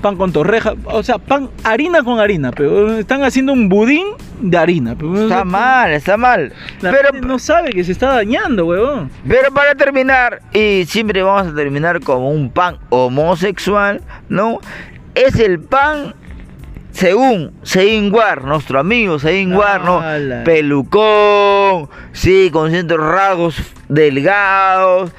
pan 0.00 0.16
con 0.16 0.32
torreja, 0.32 0.74
o 0.84 1.02
sea, 1.02 1.18
pan, 1.18 1.48
harina 1.64 2.02
con 2.02 2.20
harina, 2.20 2.52
pero 2.52 2.98
están 2.98 3.24
haciendo 3.24 3.52
un 3.52 3.68
budín 3.68 4.06
de 4.40 4.56
harina. 4.56 4.94
pero- 4.98 5.22
Está 5.22 5.44
mal, 5.44 5.92
está 5.92 6.16
mal. 6.16 6.52
la 6.80 6.90
Pero, 6.90 7.08
gente 7.12 7.26
no 7.26 7.38
sabe 7.38 7.70
que 7.70 7.82
se 7.84 7.92
está 7.92 8.14
dañando, 8.14 8.66
huevón. 8.66 9.10
pero 9.26 9.52
para 9.52 9.74
terminar, 9.74 10.40
y 10.52 10.84
siempre 10.86 11.22
vamos 11.22 11.52
a 11.52 11.54
terminar 11.54 12.00
como 12.00 12.30
un 12.30 12.50
pan 12.50 12.78
homosexual, 12.90 14.00
¿no? 14.28 14.58
Es 15.14 15.36
el 15.36 15.60
pan 15.60 16.14
según 16.92 17.52
Sein 17.62 18.12
War, 18.12 18.44
nuestro 18.44 18.78
amigo 18.80 19.18
Sein 19.18 19.52
War, 19.54 19.84
¿no? 19.84 20.00
Ala. 20.00 20.42
Pelucón, 20.44 21.88
sí, 22.12 22.50
con 22.52 22.70
ciertos 22.70 22.98
rasgos 22.98 23.56
delgados. 23.88 25.12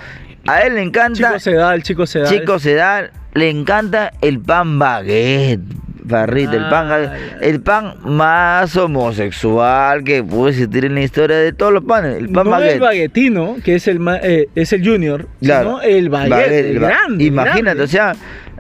A 0.48 0.62
él 0.62 0.76
le 0.76 0.82
encanta. 0.82 1.28
Chico 1.30 1.40
se 1.40 1.54
da, 1.54 1.74
el 1.76 1.84
chico 1.84 2.06
se 2.08 2.20
da. 2.20 2.26
Chico 2.30 2.60
se 2.60 2.74
da, 2.74 3.10
le 3.34 3.50
encanta 3.50 4.12
el 4.22 4.40
pan 4.40 4.80
baguette, 4.80 5.62
barrita, 6.10 6.54
el 6.54 6.70
pan, 6.70 7.12
el 7.42 7.62
pan 7.62 7.94
más 8.04 8.76
homosexual 8.76 10.04
que 10.04 10.24
puede 10.24 10.52
existir 10.52 10.86
en 10.86 10.96
la 10.96 11.02
historia 11.02 11.38
de 11.38 11.54
todos 11.54 11.72
los 11.72 11.84
panes, 11.84 12.18
el 12.18 12.30
pan 12.30 12.46
no 12.46 12.52
baguette. 12.52 12.74
el 12.74 12.80
baguetino, 12.82 13.56
que 13.64 13.76
es 13.76 13.88
el, 13.88 14.00
eh, 14.24 14.48
es 14.56 14.74
el 14.74 14.86
junior, 14.86 15.28
Claro. 15.42 15.80
sino 15.80 15.82
el 15.82 16.10
baguette, 16.10 16.30
Baguette, 16.32 16.70
el 16.72 16.80
ba- 16.80 16.88
grande. 16.90 17.24
Imagínate, 17.24 17.62
grande. 17.64 17.84
o 17.84 17.88
sea, 17.88 18.16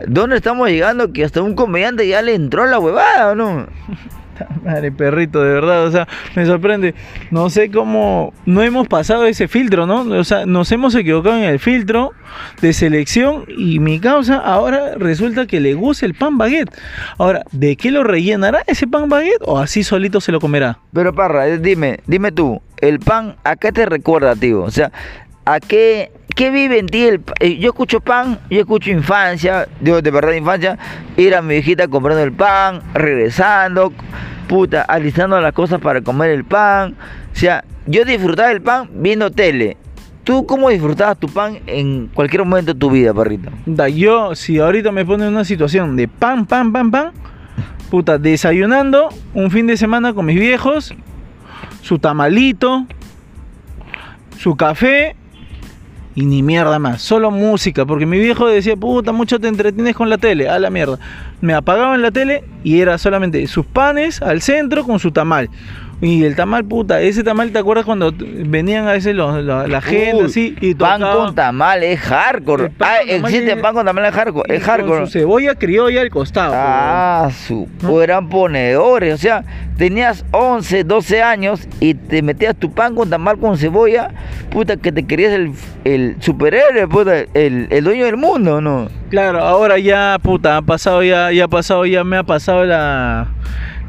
¿dónde 0.07 0.35
estamos 0.38 0.69
llegando 0.69 1.12
que 1.12 1.23
hasta 1.25 1.41
un 1.41 1.55
comediante 1.55 2.07
ya 2.07 2.21
le 2.21 2.33
entró 2.35 2.65
la 2.67 2.79
huevada, 2.79 3.31
o 3.31 3.35
no? 3.35 3.67
Madre 4.63 4.91
perrito, 4.91 5.41
de 5.41 5.54
verdad, 5.54 5.86
o 5.86 5.91
sea, 5.91 6.08
me 6.36 6.45
sorprende. 6.45 6.95
No 7.32 7.49
sé 7.49 7.71
cómo 7.71 8.34
no 8.45 8.62
hemos 8.62 8.88
pasado 8.88 9.25
ese 9.25 9.47
filtro, 9.47 9.86
¿no? 9.86 10.02
O 10.02 10.23
sea, 10.23 10.45
nos 10.45 10.71
hemos 10.71 10.95
equivocado 10.95 11.38
en 11.38 11.43
el 11.43 11.60
filtro 11.60 12.12
de 12.62 12.73
selección 12.73 13.45
y 13.47 13.80
mi 13.80 13.99
causa 13.99 14.38
ahora 14.38 14.95
resulta 14.95 15.47
que 15.47 15.60
le 15.60 15.73
gusta 15.73 16.06
el 16.06 16.13
pan 16.13 16.38
baguette. 16.38 16.71
Ahora, 17.17 17.43
¿de 17.52 17.75
qué 17.75 17.91
lo 17.91 18.04
rellenará 18.04 18.63
ese 18.67 18.88
pan 18.88 19.10
baguette 19.10 19.41
o 19.41 19.60
así 19.60 19.84
solito 19.84 20.21
se 20.21 20.32
lo 20.32 20.39
comerá? 20.39 20.80
Pero 20.93 21.13
Parra, 21.13 21.47
eh, 21.47 21.58
dime, 21.58 21.99
dime 22.08 22.32
tú, 22.32 22.62
el 22.78 22.99
pan, 22.99 23.36
¿a 23.43 23.56
qué 23.56 23.71
te 23.71 23.86
recuerda, 23.86 24.36
tío? 24.36 24.62
O 24.62 24.71
sea, 24.71 24.91
¿a 25.45 25.60
qué, 25.60 26.12
qué 26.39 26.52
vive 26.52 26.80
en 26.80 26.88
ti 26.88 27.04
el 27.04 27.21
eh, 27.41 27.58
Yo 27.58 27.71
escucho 27.71 27.99
pan, 27.99 28.39
yo 28.49 28.62
escucho 28.62 28.91
infancia, 28.91 29.67
digo 29.82 30.02
de 30.02 30.10
verdad 30.10 30.32
infancia, 30.32 30.78
ir 31.17 31.36
a 31.36 31.41
mi 31.41 31.56
viejita 31.56 31.89
comprando 31.89 32.23
el 32.23 32.32
pan, 32.32 32.82
regresando, 32.93 33.91
puta, 34.47 34.84
alistando 34.84 35.41
las 35.41 35.52
cosas 35.52 35.82
para 35.82 35.99
comer 35.99 36.30
el 36.30 36.45
pan. 36.45 36.95
O 37.34 37.36
sea, 37.36 37.65
yo 37.88 38.06
disfrutaba 38.06 38.54
el 38.54 38.62
pan 38.62 38.89
viendo 38.93 39.30
tele. 39.30 39.75
¿Tú 40.23 40.45
cómo 40.45 40.69
disfrutabas 40.69 41.19
tu 41.19 41.28
pan 41.28 41.60
en 41.67 42.08
cualquier 42.08 42.45
momento 42.45 42.73
de 42.73 42.80
tu 42.80 42.89
vida, 42.89 43.13
perrito? 43.13 43.52
Da, 43.65 43.89
yo, 43.89 44.34
si 44.34 44.60
ahorita 44.60 44.93
me 44.93 45.04
pone 45.04 45.25
en 45.25 45.34
una 45.34 45.43
situación 45.43 45.97
de 45.97 46.08
pan, 46.08 46.45
pan, 46.45 46.71
pan, 46.71 46.89
pan, 46.89 47.12
puta, 47.89 48.17
desayunando 48.17 49.10
un 49.34 49.52
fin 49.52 49.67
de 49.67 49.75
semana 49.75 50.13
con 50.13 50.25
mis 50.25 50.39
viejos, 50.39 50.95
su 51.82 51.99
tamalito, 51.99 52.86
su 54.38 54.56
café 54.56 55.17
y 56.15 56.25
ni 56.25 56.41
mierda 56.43 56.79
más, 56.79 57.01
solo 57.01 57.31
música, 57.31 57.85
porque 57.85 58.05
mi 58.05 58.19
viejo 58.19 58.47
decía, 58.47 58.75
puta, 58.75 59.11
mucho 59.11 59.39
te 59.39 59.47
entretienes 59.47 59.95
con 59.95 60.09
la 60.09 60.17
tele, 60.17 60.49
a 60.49 60.59
la 60.59 60.69
mierda. 60.69 60.99
Me 61.41 61.53
apagaban 61.53 62.01
la 62.01 62.11
tele 62.11 62.43
y 62.63 62.81
era 62.81 62.97
solamente 62.97 63.45
sus 63.47 63.65
panes 63.65 64.21
al 64.21 64.41
centro 64.41 64.83
con 64.83 64.99
su 64.99 65.11
tamal. 65.11 65.49
Y 66.01 66.23
el 66.23 66.35
tamal, 66.38 66.63
puta, 66.63 67.01
ese 67.01 67.23
tamal, 67.25 67.51
¿te 67.51 67.59
acuerdas 67.59 67.83
cuando 67.85 68.13
venían 68.17 68.88
a 68.88 68.93
veces 68.93 69.13
los- 69.15 69.43
la, 69.43 69.67
la 69.67 69.81
gente 69.81 70.15
Uy, 70.15 70.25
así? 70.27 70.55
Y 70.62 70.73
pan 70.73 71.01
tocaban- 71.01 71.25
con 71.25 71.35
tamal 71.35 71.83
es 71.83 71.99
hardcore. 71.99 72.69
Pan 72.69 72.89
Ah, 72.89 72.99
con 73.05 73.25
existe 73.25 73.57
pan 73.57 73.73
con 73.73 73.85
tamal 73.85 74.05
es 74.05 74.13
hardcore. 74.13 74.55
Es 74.55 74.63
con 74.63 74.69
hardcore. 74.69 75.05
su 75.07 75.12
cebolla 75.12 75.55
criolla 75.55 75.99
al 76.01 76.09
costado. 76.09 76.51
pues, 76.51 76.62
Ah, 76.63 77.29
su. 77.45 77.67
¿No? 77.81 78.01
Eran 78.01 78.29
ponedores. 78.29 79.13
O 79.13 79.17
sea, 79.17 79.43
tenías 79.77 80.23
11, 80.31 80.85
12 80.85 81.21
años 81.21 81.67
y 81.81 81.95
te 81.95 82.21
metías 82.21 82.55
tu 82.55 82.71
pan 82.71 82.95
con 82.95 83.09
tamal 83.09 83.38
con 83.38 83.57
cebolla. 83.57 84.12
Puta, 84.51 84.77
que 84.77 84.93
te 84.93 85.03
querías 85.05 85.33
el, 85.33 85.51
el 85.83 86.15
superhéroe, 86.21 86.88
puta, 86.88 87.17
el, 87.33 87.67
el 87.71 87.83
dueño 87.83 88.05
del 88.05 88.15
mundo, 88.15 88.62
¿no? 88.62 88.88
Claro, 89.09 89.39
ahora 89.43 89.77
ya, 89.79 90.17
puta, 90.21 90.55
ha 90.55 90.62
pasado 90.62 91.03
ya, 91.03 91.29
ya 91.33 91.43
ha 91.43 91.47
pasado, 91.49 91.85
ya 91.85 92.05
me 92.05 92.15
ha 92.15 92.23
pasado 92.23 92.63
la, 92.63 93.27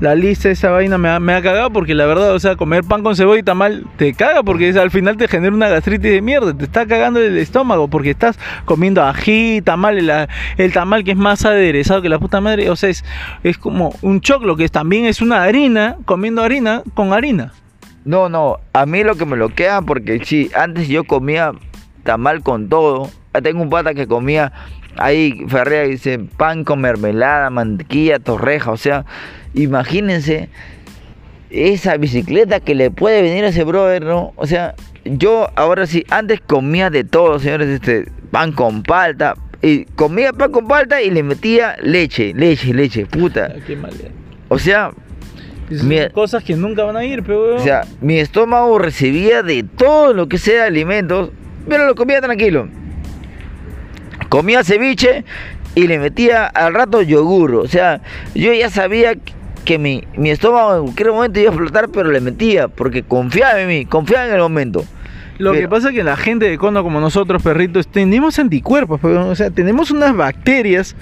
la 0.00 0.14
lista 0.14 0.48
de 0.48 0.54
esa 0.54 0.70
vaina, 0.70 0.96
me 0.98 1.08
ha, 1.10 1.20
me 1.20 1.34
ha 1.34 1.42
cagado 1.42 1.70
porque 1.70 1.94
la 1.94 2.06
verdad, 2.06 2.32
o 2.34 2.38
sea, 2.40 2.56
comer 2.56 2.84
pan 2.84 3.02
con 3.02 3.14
cebolla 3.14 3.40
y 3.40 3.42
tamal 3.42 3.84
te 3.96 4.14
caga 4.14 4.42
porque 4.42 4.68
es- 4.70 4.76
al 4.76 4.90
final 4.90 5.16
te 5.16 5.28
genera 5.28 5.54
una 5.54 5.68
gastritis 5.68 6.10
de 6.10 6.22
mierda, 6.22 6.54
te 6.56 6.64
está 6.64 6.86
cagando 6.86 7.20
el 7.20 7.36
estómago 7.38 7.88
porque 7.88 8.10
estás 8.10 8.38
comiendo 8.64 9.02
ají, 9.04 9.60
tamal, 9.62 9.98
el, 9.98 10.10
el 10.56 10.72
tamal 10.72 11.04
que 11.04 11.10
es 11.12 11.16
más 11.18 11.44
aderezado 11.44 12.00
que 12.02 12.08
la 12.08 12.18
puta 12.18 12.40
madre, 12.40 12.70
o 12.70 12.76
sea, 12.76 12.88
es, 12.88 13.04
es 13.44 13.58
como 13.58 13.94
un 14.02 14.20
choclo 14.20 14.56
que 14.56 14.68
también 14.68 15.04
es 15.04 15.20
una 15.20 15.42
harina, 15.42 15.96
comiendo 16.06 16.42
harina 16.42 16.82
con 16.94 17.12
harina. 17.12 17.52
No, 18.04 18.30
no, 18.30 18.56
a 18.72 18.86
mí 18.86 19.04
lo 19.04 19.14
que 19.16 19.26
me 19.26 19.36
bloquea, 19.36 19.82
porque 19.82 20.20
sí, 20.24 20.50
antes 20.56 20.88
yo 20.88 21.04
comía 21.04 21.52
tamal 22.02 22.42
con 22.42 22.70
todo. 22.70 23.10
Tengo 23.42 23.62
un 23.62 23.68
pata 23.70 23.92
que 23.94 24.06
comía 24.06 24.52
ahí, 24.96 25.44
Ferrea 25.48 25.84
dice, 25.84 26.18
pan 26.18 26.64
con 26.64 26.80
mermelada, 26.80 27.50
mantequilla, 27.50 28.18
torreja. 28.18 28.70
O 28.70 28.76
sea, 28.76 29.04
imagínense 29.54 30.48
esa 31.50 31.96
bicicleta 31.96 32.60
que 32.60 32.74
le 32.74 32.90
puede 32.90 33.22
venir 33.22 33.44
a 33.44 33.48
ese 33.48 33.64
brother, 33.64 34.04
¿no? 34.04 34.32
O 34.36 34.46
sea, 34.46 34.74
yo 35.04 35.50
ahora 35.56 35.86
sí, 35.86 36.04
antes 36.10 36.40
comía 36.40 36.90
de 36.90 37.04
todo, 37.04 37.38
señores, 37.38 37.68
este, 37.68 38.06
pan 38.30 38.52
con 38.52 38.82
palta. 38.82 39.34
Y 39.62 39.84
comía 39.84 40.32
pan 40.32 40.52
con 40.52 40.66
palta 40.66 41.02
y 41.02 41.10
le 41.10 41.22
metía 41.22 41.76
leche, 41.82 42.32
leche, 42.34 42.72
leche, 42.72 43.06
puta. 43.06 43.54
Qué 43.66 43.76
mal. 43.76 43.92
O 44.48 44.58
sea, 44.58 44.92
son 45.76 45.90
cosas 46.12 46.42
que 46.42 46.56
nunca 46.56 46.82
van 46.84 46.96
a 46.96 47.04
ir, 47.04 47.22
pero... 47.22 47.56
o 47.56 47.58
sea, 47.58 47.82
mi 48.00 48.18
estómago 48.18 48.78
recibía 48.78 49.42
de 49.42 49.62
todo 49.62 50.14
lo 50.14 50.28
que 50.28 50.38
sea 50.38 50.64
alimentos, 50.64 51.30
pero 51.68 51.86
lo 51.86 51.94
comía 51.94 52.20
tranquilo. 52.20 52.68
Comía 54.30 54.64
ceviche 54.64 55.24
y 55.74 55.86
le 55.86 55.98
metía 55.98 56.46
al 56.46 56.72
rato 56.72 57.02
yogur. 57.02 57.56
O 57.56 57.68
sea, 57.68 58.00
yo 58.34 58.54
ya 58.54 58.70
sabía 58.70 59.16
que 59.66 59.78
mi, 59.78 60.04
mi 60.16 60.30
estómago 60.30 60.76
en 60.76 60.82
cualquier 60.84 61.12
momento 61.12 61.40
iba 61.40 61.50
a 61.50 61.52
explotar, 61.52 61.90
pero 61.90 62.10
le 62.10 62.20
metía, 62.20 62.68
porque 62.68 63.02
confiaba 63.02 63.60
en 63.60 63.68
mí, 63.68 63.84
confiaba 63.84 64.26
en 64.26 64.34
el 64.34 64.40
momento. 64.40 64.84
Lo 65.38 65.52
que 65.52 65.68
pasa 65.68 65.88
es 65.88 65.94
que 65.94 66.04
la 66.04 66.16
gente 66.16 66.48
de 66.48 66.58
cono 66.58 66.82
como 66.82 67.00
nosotros, 67.00 67.42
perritos, 67.42 67.88
tenemos 67.88 68.38
anticuerpos, 68.38 69.00
pero, 69.00 69.28
o 69.28 69.34
sea, 69.34 69.50
tenemos 69.50 69.90
unas 69.90 70.14
bacterias 70.14 70.94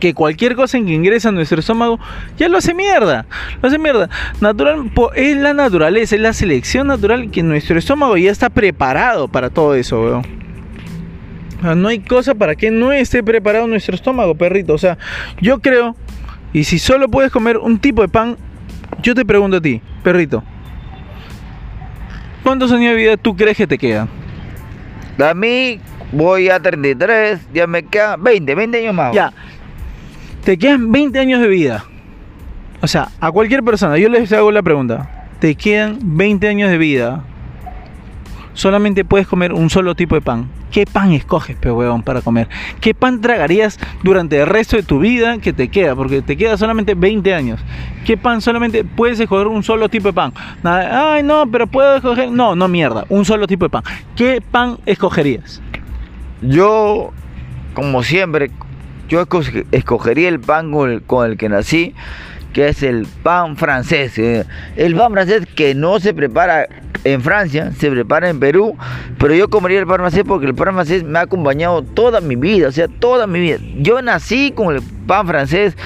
que 0.00 0.12
cualquier 0.12 0.56
cosa 0.56 0.78
en 0.78 0.86
que 0.86 0.92
ingresa 0.92 1.28
a 1.28 1.32
nuestro 1.32 1.60
estómago 1.60 2.00
ya 2.36 2.48
lo 2.48 2.58
hace 2.58 2.74
mierda, 2.74 3.24
lo 3.62 3.68
hace 3.68 3.78
mierda. 3.78 4.10
Natural, 4.40 4.90
es 5.14 5.36
la 5.36 5.54
naturaleza, 5.54 6.16
es 6.16 6.20
la 6.20 6.32
selección 6.32 6.88
natural 6.88 7.30
que 7.30 7.44
nuestro 7.44 7.78
estómago 7.78 8.16
ya 8.16 8.32
está 8.32 8.50
preparado 8.50 9.28
para 9.28 9.50
todo 9.50 9.76
eso, 9.76 10.02
weón. 10.02 10.26
No 11.62 11.88
hay 11.88 12.00
cosa 12.00 12.34
para 12.34 12.56
que 12.56 12.70
no 12.70 12.92
esté 12.92 13.22
preparado 13.22 13.66
nuestro 13.66 13.94
estómago, 13.94 14.34
perrito. 14.34 14.74
O 14.74 14.78
sea, 14.78 14.98
yo 15.40 15.60
creo, 15.60 15.96
y 16.52 16.64
si 16.64 16.78
solo 16.78 17.08
puedes 17.08 17.30
comer 17.30 17.56
un 17.56 17.78
tipo 17.78 18.02
de 18.02 18.08
pan, 18.08 18.36
yo 19.02 19.14
te 19.14 19.24
pregunto 19.24 19.58
a 19.58 19.60
ti, 19.60 19.80
perrito, 20.02 20.42
¿cuántos 22.42 22.72
años 22.72 22.90
de 22.90 22.96
vida 22.96 23.16
tú 23.16 23.36
crees 23.36 23.56
que 23.56 23.66
te 23.66 23.78
quedan? 23.78 24.08
A 25.18 25.34
mí 25.34 25.78
voy 26.10 26.48
a 26.48 26.60
33, 26.60 27.40
ya 27.54 27.66
me 27.66 27.84
quedan 27.84 28.22
20, 28.22 28.54
20 28.54 28.78
años 28.78 28.94
más. 28.94 29.14
Ya, 29.14 29.32
te 30.44 30.58
quedan 30.58 30.90
20 30.90 31.18
años 31.18 31.40
de 31.40 31.48
vida. 31.48 31.84
O 32.80 32.88
sea, 32.88 33.08
a 33.20 33.30
cualquier 33.30 33.62
persona, 33.62 33.96
yo 33.98 34.08
les 34.08 34.32
hago 34.32 34.50
la 34.50 34.62
pregunta. 34.62 35.28
Te 35.38 35.54
quedan 35.54 35.98
20 36.02 36.48
años 36.48 36.70
de 36.70 36.78
vida. 36.78 37.24
Solamente 38.54 39.04
puedes 39.04 39.26
comer 39.26 39.52
un 39.52 39.70
solo 39.70 39.94
tipo 39.94 40.14
de 40.14 40.20
pan. 40.20 40.46
¿Qué 40.70 40.84
pan 40.86 41.12
escoges, 41.12 41.56
pe 41.56 41.70
huevón, 41.70 42.02
para 42.02 42.20
comer? 42.20 42.48
¿Qué 42.80 42.92
pan 42.94 43.20
tragarías 43.20 43.78
durante 44.02 44.38
el 44.40 44.46
resto 44.46 44.76
de 44.76 44.82
tu 44.82 44.98
vida 44.98 45.38
que 45.38 45.52
te 45.52 45.68
queda? 45.68 45.94
Porque 45.96 46.20
te 46.22 46.36
queda 46.36 46.56
solamente 46.56 46.94
20 46.94 47.34
años. 47.34 47.60
¿Qué 48.04 48.16
pan 48.16 48.40
solamente 48.42 48.84
puedes 48.84 49.18
escoger 49.20 49.46
un 49.46 49.62
solo 49.62 49.88
tipo 49.88 50.08
de 50.08 50.12
pan? 50.12 50.32
Ay, 50.64 51.22
no, 51.22 51.46
pero 51.50 51.66
puedo 51.66 51.96
escoger. 51.96 52.30
No, 52.30 52.54
no 52.54 52.68
mierda, 52.68 53.04
un 53.08 53.24
solo 53.24 53.46
tipo 53.46 53.64
de 53.64 53.70
pan. 53.70 53.82
¿Qué 54.16 54.42
pan 54.42 54.78
escogerías? 54.86 55.62
Yo, 56.42 57.10
como 57.74 58.02
siempre, 58.02 58.50
yo 59.08 59.22
esco- 59.26 59.64
escogería 59.72 60.28
el 60.28 60.40
pan 60.40 60.72
con 61.06 61.30
el 61.30 61.36
que 61.36 61.48
nací, 61.48 61.94
que 62.52 62.68
es 62.68 62.82
el 62.82 63.06
pan 63.22 63.56
francés. 63.56 64.18
eh. 64.18 64.44
El 64.76 64.94
pan 64.94 65.12
francés 65.12 65.46
que 65.54 65.74
no 65.74 66.00
se 66.00 66.14
prepara 66.14 66.66
en 67.04 67.20
Francia, 67.20 67.72
se 67.72 67.90
prepara 67.90 68.28
en 68.28 68.38
Perú, 68.38 68.76
pero 69.18 69.34
yo 69.34 69.48
comería 69.48 69.80
el 69.80 69.86
pan 69.86 69.96
francés 69.96 70.22
porque 70.26 70.46
el 70.46 70.54
pan 70.54 70.74
francés 70.74 71.02
me 71.02 71.18
ha 71.18 71.22
acompañado 71.22 71.82
toda 71.82 72.20
mi 72.20 72.36
vida, 72.36 72.68
o 72.68 72.72
sea, 72.72 72.86
toda 72.86 73.26
mi 73.26 73.40
vida. 73.40 73.58
Yo 73.78 74.00
nací 74.02 74.52
con 74.52 74.74
el 74.74 74.82
pan 75.06 75.26
francés, 75.26 75.76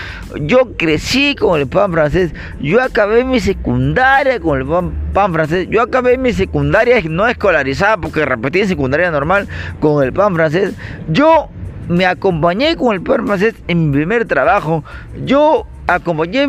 yo 0.41 0.77
crecí 0.77 1.35
con 1.35 1.59
el 1.59 1.67
pan 1.67 1.93
francés, 1.93 2.35
yo 2.61 2.83
acabé 2.83 3.25
mi 3.25 3.41
secundaria 3.41 4.39
con 4.41 4.61
el 4.61 4.67
pan, 4.67 5.33
francés, 5.33 5.69
yo 5.71 5.83
acabé 5.83 6.19
mi 6.19 6.33
secundaria 6.33 7.01
no 7.09 7.27
escolarizada 7.27 7.97
porque 7.97 8.25
repetí 8.25 8.61
en 8.61 8.69
secundaria 8.69 9.11
normal 9.11 9.49
con 9.81 10.05
el 10.05 10.13
pan 10.13 10.35
francés. 10.35 10.75
Yo 11.09 11.49
me 11.89 12.05
acompañé 12.05 12.77
con 12.77 12.95
el 12.95 13.01
pan 13.01 13.27
francés 13.27 13.55
en 13.69 13.87
mi 13.91 13.97
primer 13.97 14.27
trabajo. 14.27 14.85
Yo 15.25 15.67
acompañé 15.87 16.43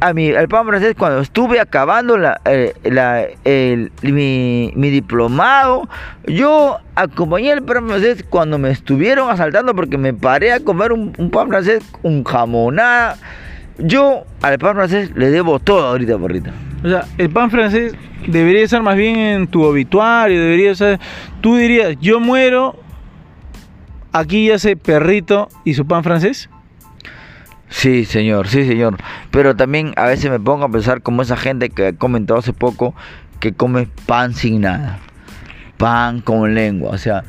a 0.00 0.12
mi, 0.12 0.32
al 0.32 0.48
pan 0.48 0.66
francés 0.66 0.94
cuando 0.98 1.20
estuve 1.20 1.60
acabando 1.60 2.16
la, 2.18 2.40
eh, 2.44 2.74
la- 2.84 3.24
el- 3.44 3.92
mi, 4.02 4.72
mi 4.74 4.90
diplomado. 4.90 5.88
Yo 6.26 6.78
acompañé 6.94 7.52
al 7.52 7.62
pan 7.62 7.86
francés 7.88 8.24
cuando 8.28 8.58
me 8.58 8.70
estuvieron 8.70 9.30
asaltando 9.30 9.74
porque 9.74 9.98
me 9.98 10.12
paré 10.12 10.52
a 10.52 10.60
comer 10.60 10.92
un, 10.92 11.12
un 11.18 11.30
pan 11.30 11.48
francés, 11.48 11.84
un 12.02 12.24
jamonada. 12.24 13.16
Yo 13.78 14.24
al 14.42 14.58
pan 14.58 14.74
francés 14.76 15.10
le 15.16 15.30
debo 15.30 15.58
todo 15.58 15.86
ahorita, 15.86 16.18
porrita. 16.18 16.52
O 16.84 16.88
sea, 16.88 17.04
el 17.18 17.30
pan 17.30 17.50
francés 17.50 17.94
debería 18.26 18.66
ser 18.68 18.82
más 18.82 18.96
bien 18.96 19.16
en 19.16 19.46
tu 19.46 19.62
obituario, 19.62 20.40
debería 20.40 20.74
ser... 20.74 21.00
Tú 21.40 21.56
dirías, 21.56 21.96
yo 22.00 22.20
muero, 22.20 22.76
aquí 24.12 24.46
yace 24.46 24.76
perrito 24.76 25.48
y 25.64 25.74
su 25.74 25.86
pan 25.86 26.04
francés. 26.04 26.48
Sí, 27.76 28.04
señor, 28.04 28.46
sí, 28.46 28.64
señor. 28.66 28.96
Pero 29.32 29.56
también 29.56 29.92
a 29.96 30.04
veces 30.06 30.30
me 30.30 30.38
pongo 30.38 30.64
a 30.64 30.68
pensar 30.68 31.02
como 31.02 31.22
esa 31.22 31.36
gente 31.36 31.70
que 31.70 31.88
he 31.88 31.94
comentado 31.96 32.38
hace 32.38 32.52
poco 32.52 32.94
que 33.40 33.52
come 33.52 33.88
pan 34.06 34.32
sin 34.32 34.60
nada. 34.60 35.00
Pan 35.76 36.20
con 36.20 36.54
lengua. 36.54 36.92
O 36.92 36.98
sea, 36.98 37.24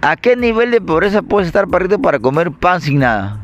¿a 0.00 0.14
qué 0.14 0.36
nivel 0.36 0.70
de 0.70 0.80
pobreza 0.80 1.22
puedes 1.22 1.48
estar, 1.48 1.66
perrito, 1.66 2.00
para 2.00 2.20
comer 2.20 2.52
pan 2.52 2.80
sin 2.80 3.00
nada? 3.00 3.40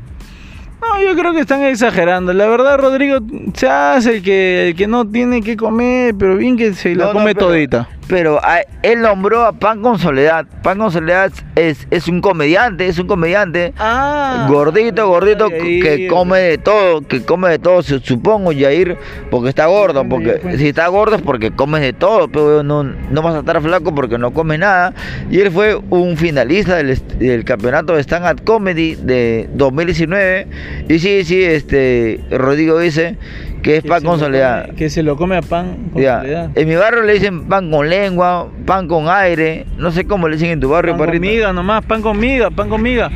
No, 0.80 1.02
yo 1.02 1.18
creo 1.18 1.32
que 1.32 1.40
están 1.40 1.62
exagerando. 1.64 2.32
La 2.32 2.46
verdad, 2.46 2.78
Rodrigo, 2.78 3.18
se 3.54 3.68
hace 3.68 4.16
el 4.18 4.22
que, 4.22 4.68
el 4.68 4.76
que 4.76 4.86
no 4.86 5.04
tiene 5.08 5.42
que 5.42 5.56
comer, 5.56 6.14
pero 6.16 6.36
bien 6.36 6.56
que 6.56 6.74
se 6.74 6.94
la 6.94 7.06
No, 7.06 7.12
no, 7.12 7.18
come 7.18 7.34
pero- 7.34 7.46
todita. 7.48 7.88
Pero 8.06 8.38
a- 8.44 8.60
él 8.82 9.00
nombró 9.00 9.44
a 9.44 9.52
Pan 9.52 9.80
con 9.80 9.98
Soledad. 9.98 10.46
Pan 10.62 10.78
con 10.78 10.90
Soledad 10.92 11.32
es, 11.56 11.86
es 11.90 12.06
un 12.06 12.20
comediante, 12.20 12.86
es 12.86 12.98
un 12.98 13.06
comediante. 13.06 13.72
Ah, 13.78 14.46
Gordito, 14.50 15.08
gordito, 15.08 15.48
Yair. 15.48 15.82
que 15.82 16.06
come 16.08 16.38
de 16.38 16.58
todo, 16.58 17.00
que 17.00 17.22
come 17.24 17.48
de 17.48 17.58
todo, 17.58 17.82
su- 17.82 18.00
supongo, 18.00 18.52
Yair, 18.52 18.98
porque 19.30 19.48
está 19.48 19.66
gordo, 19.66 20.06
porque 20.08 20.32
pues. 20.42 20.58
si 20.58 20.68
está 20.68 20.86
gordo 20.88 21.16
es 21.16 21.22
porque 21.22 21.50
comes 21.50 21.80
de 21.80 21.92
todo, 21.94 22.28
pero 22.28 22.62
no, 22.62 22.82
no 22.84 23.22
vas 23.22 23.36
a 23.36 23.38
estar 23.40 23.60
flaco 23.62 23.94
porque 23.94 24.18
no 24.18 24.32
come 24.32 24.58
nada. 24.58 24.92
Y 25.30 25.40
él 25.40 25.50
fue 25.50 25.74
un 25.90 26.16
finalista 26.18 26.76
del, 26.76 26.98
del 27.18 27.44
campeonato 27.44 27.94
de 27.94 28.02
Stand 28.02 28.30
Up 28.40 28.44
Comedy 28.44 28.96
de 28.96 29.48
2019. 29.54 30.46
Y 30.88 30.98
sí, 30.98 31.24
sí, 31.24 31.42
este, 31.42 32.20
Rodrigo 32.30 32.78
dice 32.78 33.16
que 33.64 33.76
es 33.78 33.82
Que 33.82 33.88
pan 33.88 34.04
con 34.04 34.18
soledad. 34.20 34.66
come- 34.66 34.74
que 34.78 34.90
se 34.90 35.02
lo 35.02 35.16
come 35.16 35.36
a 35.36 35.42
pan 35.42 35.88
con 35.92 36.00
Ya, 36.02 36.20
soledad. 36.20 36.50
En 36.54 36.68
mi 36.68 36.76
barrio 36.76 37.02
le 37.02 37.14
dicen 37.14 37.46
pan 37.46 37.70
con 37.70 37.88
lengua, 37.88 38.46
pan 38.66 38.86
con 38.86 39.08
aire, 39.08 39.66
no 39.78 39.90
sé 39.90 40.04
cómo 40.04 40.28
le 40.28 40.36
dicen 40.36 40.50
en 40.50 40.60
tu 40.60 40.68
barrio, 40.68 40.92
Pan 40.92 40.98
con 40.98 41.06
parrita. 41.06 41.26
miga 41.26 41.52
nomás, 41.52 41.84
pan 41.84 42.02
con 42.02 42.18
miga, 42.20 42.50
pan 42.50 42.68
con 42.68 42.80
miga. 42.82 43.10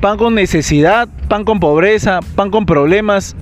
Pan 0.00 0.16
con 0.16 0.34
necesidad, 0.34 1.08
pan 1.28 1.44
con 1.44 1.60
pobreza, 1.60 2.20
pan 2.34 2.50
con 2.50 2.64
problemas, 2.64 3.36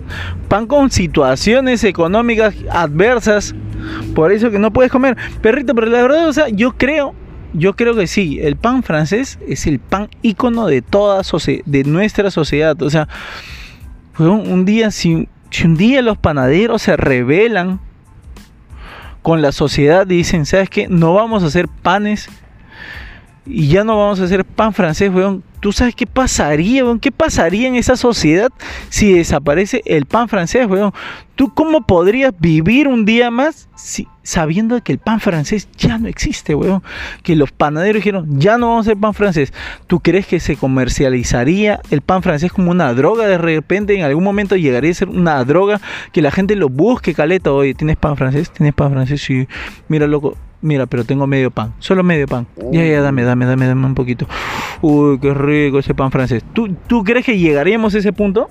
pan 0.49 0.67
con 0.67 0.91
situaciones 0.91 1.85
económicas 1.85 2.53
adversas. 2.71 3.55
Por 4.17 4.33
eso 4.33 4.51
que 4.51 4.59
no 4.59 4.73
puedes 4.73 4.91
comer. 4.91 5.17
Perrito, 5.41 5.73
pero 5.77 5.87
la 5.87 6.03
verdad, 6.03 6.27
o 6.27 6.33
sea, 6.33 6.49
yo 6.49 6.73
creo, 6.73 7.15
yo 7.53 7.75
creo 7.75 7.95
que 7.95 8.09
sí, 8.09 8.41
el 8.43 8.57
pan 8.57 8.83
francés 8.83 9.39
es 9.47 9.69
el 9.69 9.79
pan 9.79 10.09
ícono 10.23 10.67
de 10.67 10.83
toda 10.83 11.23
de 11.65 11.85
nuestra 11.85 12.33
sociedad. 12.33 12.83
O 12.83 12.91
sea, 12.91 13.07
weón, 14.19 14.51
un 14.51 14.65
día, 14.65 14.91
si, 14.91 15.29
si 15.51 15.67
un 15.67 15.77
día 15.77 16.03
los 16.03 16.19
panaderos 16.19 16.83
se 16.83 16.97
rebelan 16.97 17.81
con 19.23 19.43
la 19.43 19.53
sociedad 19.53 20.07
dicen, 20.07 20.47
¿sabes 20.47 20.71
qué? 20.71 20.89
No 20.89 21.15
vamos 21.15 21.43
a 21.43 21.47
hacer 21.47 21.69
panes 21.69 22.29
y 23.45 23.69
ya 23.69 23.85
no 23.85 23.99
vamos 23.99 24.21
a 24.21 24.25
hacer 24.25 24.45
pan 24.45 24.73
francés, 24.73 25.11
weón. 25.13 25.43
¿Tú 25.61 25.73
sabes 25.73 25.95
qué 25.95 26.07
pasaría, 26.07 26.85
weón? 26.85 27.01
¿Qué 27.01 27.11
pasaría 27.11 27.67
en 27.67 27.75
esa 27.75 27.97
sociedad 27.97 28.51
si 28.89 29.13
desaparece 29.13 29.83
el 29.87 30.07
pan 30.07 30.29
francés, 30.29 30.67
weón? 30.69 30.93
¿Tú 31.35 31.53
cómo 31.55 31.83
podrías 31.83 32.33
vivir 32.39 32.89
un 32.89 33.05
día 33.05 33.31
más 33.31 33.69
si, 33.77 34.09
sabiendo 34.23 34.83
que 34.83 34.93
el 34.93 34.99
pan 34.99 35.21
francés 35.21 35.69
ya 35.77 35.99
no 35.99 36.09
existe, 36.09 36.55
weón? 36.55 36.83
Que 37.23 37.37
los 37.37 37.53
panaderos 37.53 38.03
dijeron, 38.03 38.41
ya 38.41 38.59
no 38.59 38.69
vamos 38.69 38.87
a 38.87 38.91
hacer 38.91 39.01
pan 39.01 39.15
francés. 39.15 39.53
¿Tú 39.87 40.01
crees 40.01 40.27
que 40.27 40.41
se 40.41 40.57
comercializaría 40.57 41.81
el 41.91 42.03
pan 42.03 42.23
francés 42.23 42.53
como 42.53 42.71
una 42.71 42.93
droga 42.95 43.27
de 43.27 43.39
repente? 43.39 43.97
En 43.97 44.05
algún 44.05 44.25
momento 44.25 44.57
llegaría 44.57 44.91
a 44.91 44.95
ser 44.95 45.09
una 45.09 45.45
droga 45.45 45.81
que 46.13 46.23
la 46.23 46.31
gente 46.31 46.57
lo 46.57 46.69
busque, 46.69 47.15
caleta. 47.15 47.53
Oye, 47.53 47.75
¿tienes 47.75 47.97
pan 47.97 48.17
francés? 48.17 48.51
¿Tienes 48.51 48.75
pan 48.75 48.93
francés? 48.93 49.23
Sí. 49.23 49.47
Mira, 49.89 50.07
loco, 50.07 50.37
Mira, 50.61 50.87
pero 50.87 51.05
tengo 51.05 51.27
medio 51.27 51.53
pan, 51.53 51.73
solo 51.79 52.03
medio 52.03 52.27
pan. 52.27 52.47
Ya, 52.73 52.85
ya, 52.85 53.01
dame, 53.01 53.23
dame, 53.23 53.47
dame, 53.47 53.67
dame 53.67 53.87
un 53.87 53.95
poquito. 53.95 54.27
Uy, 54.81 55.19
qué 55.21 55.33
rico 55.33 55.79
ese 55.79 55.95
pan 55.95 56.11
francés. 56.11 56.43
¿Tú, 56.53 56.75
¿Tú 56.89 57.05
crees 57.05 57.25
que 57.25 57.39
llegaríamos 57.39 57.95
a 57.95 57.99
ese 57.99 58.13
punto? 58.13 58.51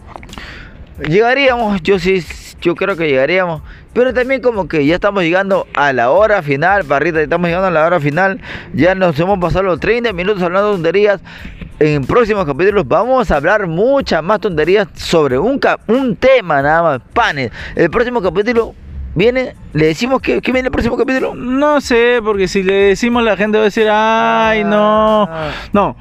Llegaríamos, 1.06 1.82
yo 1.84 2.00
sí, 2.00 2.24
yo 2.62 2.76
creo 2.76 2.96
que 2.96 3.08
llegaríamos. 3.08 3.62
Pero 3.93 4.13
también 4.13 4.41
como 4.41 4.70
que 4.70 4.86
ya 4.86 4.96
estamos 4.96 5.22
llegando 5.24 5.67
a 5.76 5.91
la 5.91 6.10
hora 6.12 6.41
final, 6.41 6.86
Parrita, 6.86 7.22
estamos 7.22 7.48
llegando 7.48 7.67
a 7.67 7.72
la 7.72 7.86
hora 7.86 8.00
final. 8.00 8.39
Ya 8.74 8.96
nos 8.96 9.20
hemos 9.20 9.38
pasado 9.39 9.63
los 9.63 9.80
30 9.82 10.13
minutos 10.13 10.41
hablando 10.41 10.70
de 10.70 10.76
tonterías. 10.76 11.20
En 11.80 12.06
próximos 12.06 12.46
capítulos 12.46 12.88
vamos 12.88 13.30
a 13.30 13.36
hablar 13.36 13.67
muchas 13.67 14.24
más 14.24 14.39
tonterías 14.39 14.88
sobre 14.96 15.38
un, 15.38 15.60
un 15.88 16.15
tema 16.15 16.62
nada 16.62 16.84
más, 16.84 17.02
panes. 17.13 17.52
El 17.76 17.89
próximo 17.91 18.22
capítulo 18.22 18.74
viene, 19.18 19.56
le 19.74 19.88
decimos 19.88 20.22
que, 20.22 20.42
que, 20.42 20.52
viene 20.52 20.68
el 20.68 20.72
próximo 20.72 20.96
capítulo. 20.96 21.34
No 21.34 21.82
sé, 21.82 22.20
porque 22.24 22.48
si 22.48 22.62
le 22.62 22.74
decimos 22.74 23.24
la 23.24 23.36
gente 23.36 23.58
va 23.58 23.64
a 23.64 23.66
decir, 23.66 23.88
ay, 23.90 24.64
no. 24.64 25.24
Ah. 25.24 25.52
No. 25.74 25.96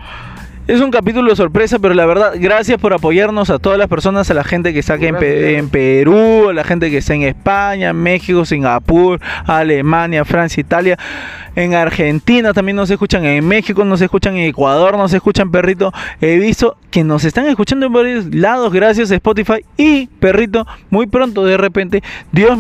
Es 0.67 0.81
un 0.81 0.91
capítulo 0.91 1.37
sorpresa, 1.37 1.79
pero 1.79 1.95
la 1.95 2.07
verdad, 2.07 2.33
gracias 2.41 2.81
por 2.81 2.93
apoyarnos 2.93 3.51
a 3.51 3.61
todas 3.61 3.79
las 3.79 3.87
personas, 3.87 4.29
a 4.33 4.35
la 4.35 4.43
gente 4.43 4.73
que 4.73 4.81
está 4.81 4.95
aquí 4.95 5.07
en, 5.07 5.15
Pe- 5.17 5.59
en 5.59 5.69
Perú, 5.69 6.49
a 6.49 6.53
la 6.53 6.65
gente 6.65 6.91
que 6.91 6.97
está 6.99 7.15
en 7.15 7.23
España, 7.23 7.93
México, 7.93 8.45
Singapur, 8.45 9.21
Alemania, 9.47 10.25
Francia, 10.25 10.61
Italia. 10.61 10.99
En 11.55 11.75
Argentina 11.75 12.53
también 12.53 12.75
nos 12.75 12.91
escuchan, 12.91 13.25
en 13.25 13.47
México 13.47 13.85
nos 13.85 14.01
escuchan, 14.01 14.37
en 14.37 14.49
Ecuador 14.49 14.97
nos 14.97 15.13
escuchan, 15.13 15.53
perrito. 15.53 15.93
He 16.21 16.37
visto 16.41 16.77
que 16.91 17.05
nos 17.05 17.23
están 17.25 17.47
escuchando 17.47 17.87
en 17.87 17.93
varios 17.93 18.35
lados, 18.35 18.73
gracias 18.73 19.13
a 19.13 19.15
Spotify. 19.15 19.65
Y, 19.77 20.09
perrito, 20.19 20.67
muy 20.91 21.07
pronto 21.07 21.45
de 21.45 21.59
repente, 21.59 22.03
Dios, 22.33 22.59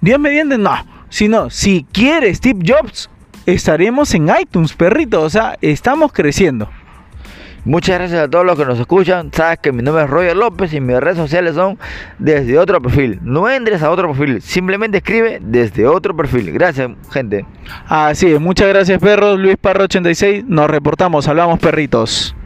Dios 0.00 0.18
mediante, 0.18 0.58
no. 0.58 0.74
Si 1.08 1.28
no, 1.28 1.50
si 1.50 1.86
quiere 1.92 2.34
Steve 2.34 2.64
Jobs, 2.66 3.08
estaremos 3.46 4.12
en 4.14 4.28
iTunes, 4.40 4.72
perrito. 4.72 5.22
O 5.22 5.30
sea, 5.30 5.56
estamos 5.60 6.12
creciendo. 6.12 6.68
Muchas 7.64 7.98
gracias 7.98 8.20
a 8.20 8.28
todos 8.28 8.44
los 8.44 8.58
que 8.58 8.64
nos 8.66 8.78
escuchan. 8.78 9.30
Sabes 9.32 9.58
que 9.58 9.72
mi 9.72 9.82
nombre 9.82 10.04
es 10.04 10.10
Roger 10.10 10.36
López 10.36 10.74
y 10.74 10.80
mis 10.80 10.98
redes 11.00 11.16
sociales 11.16 11.54
son 11.54 11.78
desde 12.18 12.58
otro 12.58 12.80
perfil. 12.82 13.20
No 13.22 13.48
entres 13.48 13.82
a 13.82 13.90
otro 13.90 14.08
perfil, 14.12 14.42
simplemente 14.42 14.98
escribe 14.98 15.38
desde 15.40 15.86
otro 15.86 16.14
perfil. 16.14 16.52
Gracias, 16.52 16.90
gente. 17.10 17.46
Así 17.86 18.32
es, 18.32 18.40
muchas 18.40 18.68
gracias 18.68 19.00
perros. 19.00 19.38
Luis 19.38 19.56
Parro 19.56 19.84
86, 19.84 20.44
nos 20.46 20.68
reportamos, 20.68 21.26
hablamos 21.26 21.58
perritos. 21.58 22.36